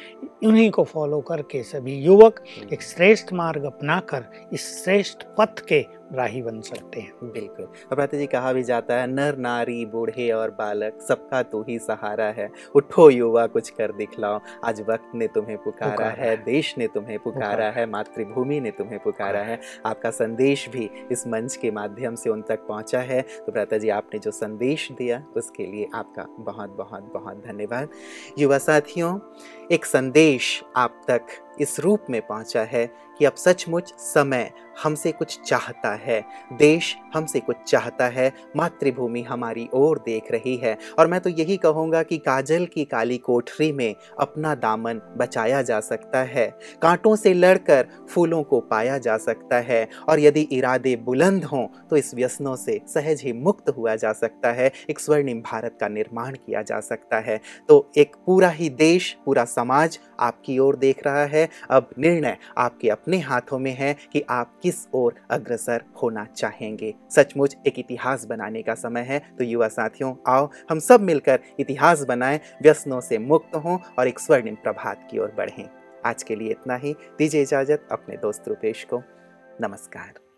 उन्हीं 0.43 0.69
को 0.71 0.83
फॉलो 0.83 1.19
करके 1.21 1.63
सभी 1.63 1.95
युवक 1.95 2.43
एक 2.73 2.81
श्रेष्ठ 2.81 3.33
मार्ग 3.33 3.63
अपनाकर 3.63 4.25
इस 4.53 4.67
श्रेष्ठ 4.83 5.23
पथ 5.37 5.65
के 5.67 5.81
राही 6.13 6.41
बन 6.41 6.61
सकते 6.61 6.99
हैं। 6.99 7.13
बिल्कुल। 7.23 7.65
और 7.65 8.07
जी 8.13 8.25
कहा 8.25 8.53
भी 8.53 8.63
जाता 8.63 8.95
है 8.95 9.07
नर 9.07 9.37
नारी 9.37 9.85
बूढ़े 9.85 10.31
और 10.31 10.51
बालक 10.51 11.01
सबका 11.07 11.43
तू 11.43 11.65
ही 11.69 11.79
सहारा 11.79 12.25
है। 12.25 12.49
उठो 12.75 13.09
युवा 13.09 13.47
कुछ 13.47 13.69
कर 13.69 13.91
दिखलाओ। 13.91 14.39
आज 14.65 14.81
वक्त 14.81 15.11
ने 15.15 15.27
तुम्हें 15.27 15.57
पुकारा, 15.57 15.91
पुकारा 15.91 16.09
है, 16.09 16.29
है। 16.29 16.43
देश 16.43 16.75
ने 16.77 16.87
तुम्हें 16.87 17.19
पुकारा, 17.19 17.45
पुकारा 17.45 17.69
है 17.69 17.85
मातृभूमि 17.85 18.59
ने 18.59 18.71
तुम्हें 18.71 18.99
पुकारा 18.99 19.39
है। 19.39 19.59
आपका 19.85 20.11
संदेश 20.11 20.69
भी 20.69 20.89
इस 21.11 21.27
मंच 21.27 21.55
के 21.55 21.71
माध्यम 21.71 22.15
से 22.15 22.29
उन 22.29 22.41
तक 22.41 22.59
पहुँचा 22.67 22.99
है। 22.99 23.21
तो 23.21 23.51
भ्राता 23.51 23.77
जी 23.77 23.89
आपने 23.89 24.19
जो 24.19 24.31
संदेश 24.31 24.91
दिया 24.91 25.23
उसके 25.35 25.65
लिए 25.65 25.87
आपका 25.95 26.25
बहुत 26.39 26.69
बहुत 26.69 27.11
बहुत 27.13 27.43
धन्यवाद। 27.47 27.89
युवा 28.39 28.57
साथियों 28.57 29.19
एक 29.71 29.85
संदेश 29.85 30.63
आप 30.75 31.01
तक 31.07 31.21
इस 31.61 31.79
रूप 31.79 32.05
में 32.09 32.21
पहुँचा 32.21 32.61
है 32.63 32.85
कि 33.19 33.25
अब 33.25 33.35
सचमुच 33.35 33.93
समय 33.93 34.51
हमसे 34.83 35.11
कुछ 35.11 35.39
चाहता 35.45 35.93
है, 35.95 36.23
देश 36.53 36.95
हमसे 37.13 37.39
कुछ 37.39 37.55
चाहता 37.67 38.05
है, 38.07 38.31
मातृभूमि 38.57 39.21
हमारी 39.21 39.67
ओर 39.73 39.97
देख 40.05 40.31
रही 40.31 40.55
है। 40.57 40.77
और 40.99 41.07
मैं 41.07 41.19
तो 41.21 41.29
यही 41.29 41.57
कहूँगा 41.57 42.01
कि 42.03 42.17
काजल 42.17 42.65
की 42.65 42.85
काली 42.85 43.17
कोठरी 43.17 43.71
में 43.71 43.95
अपना 44.19 44.53
दामन 44.55 45.01
बचाया 45.17 45.61
जा 45.61 45.79
सकता 45.79 46.19
है, 46.19 46.47
कांटों 46.81 47.15
से 47.15 47.33
लड़कर 47.33 47.87
फूलों 48.09 48.41
को 48.43 48.59
पाया 48.61 48.97
जा 48.97 49.17
सकता 49.17 49.59
है, 49.59 49.87
और 50.09 50.19
यदि 50.19 50.41
इरादे 50.51 50.95
बुलंद 50.95 51.43
हों 51.43 51.65
तो 51.89 51.97
इस 51.97 52.13
व्यसनों 52.15 52.55
से 52.55 52.79
सहज 52.87 53.21
ही 53.23 53.33
मुक्त 53.33 53.69
हुआ 53.69 53.95
जा 53.95 54.13
सकता 54.13 54.51
है, 54.51 54.71
एक 54.89 54.99
स्वर्णिम 54.99 55.41
भारत 55.41 55.77
का 55.81 55.87
निर्माण 55.89 56.35
किया 56.35 56.61
जा 56.61 56.79
सकता 56.79 57.19
है। 57.19 57.39
तो 57.69 57.91
एक 57.97 58.15
पूरा 58.25 58.49
ही 58.49 58.69
देश, 58.71 59.15
पूरा 59.25 59.45
समाज 59.45 59.99
आपकी 60.19 60.57
ओर 60.59 60.75
देख 60.77 61.05
रहा 61.05 61.25
है 61.25 61.47
अब 61.69 61.89
निर्णय 61.99 62.37
आपके 62.57 62.89
अपने 62.89 63.19
हाथों 63.19 63.59
में 63.59 63.71
है 63.71 63.95
कि 64.13 64.23
आप 64.29 64.59
किस 64.63 64.75
ओर 64.93 65.15
अग्रसर 65.31 65.83
होना 66.03 66.25
चाहेंगे। 66.27 66.93
सचमुच 67.11 67.55
एक 67.67 67.79
इतिहास 67.79 68.25
बनाने 68.25 68.61
का 68.61 68.73
समय 68.75 69.01
है 69.01 69.19
तो 69.37 69.43
युवा 69.43 69.67
साथियों, 69.67 70.15
आओ 70.27 70.49
हम 70.69 70.79
सब 70.79 71.01
मिलकर 71.01 71.39
इतिहास 71.59 72.03
बनाएँ, 72.03 72.39
व्यसनों 72.61 73.01
से 73.01 73.17
मुक्त 73.17 73.55
हों 73.55 73.77
और 73.99 74.07
एक 74.07 74.19
स्वर्णिम 74.19 74.55
प्रभात 74.55 75.07
की 75.11 75.19
ओर 75.19 75.33
बढ़ें। 75.37 75.67
आज 76.05 76.23
के 76.23 76.35
लिए 76.35 76.51
इतना 76.51 76.75
ही। 76.75 76.93
दीजिए 77.17 77.41
इजाज़त 77.41 77.87
अपने 77.91 78.17
दोस्त 78.17 78.47
रुपेश 78.47 78.83
को। 78.83 79.01
नमस्कार। 79.61 80.30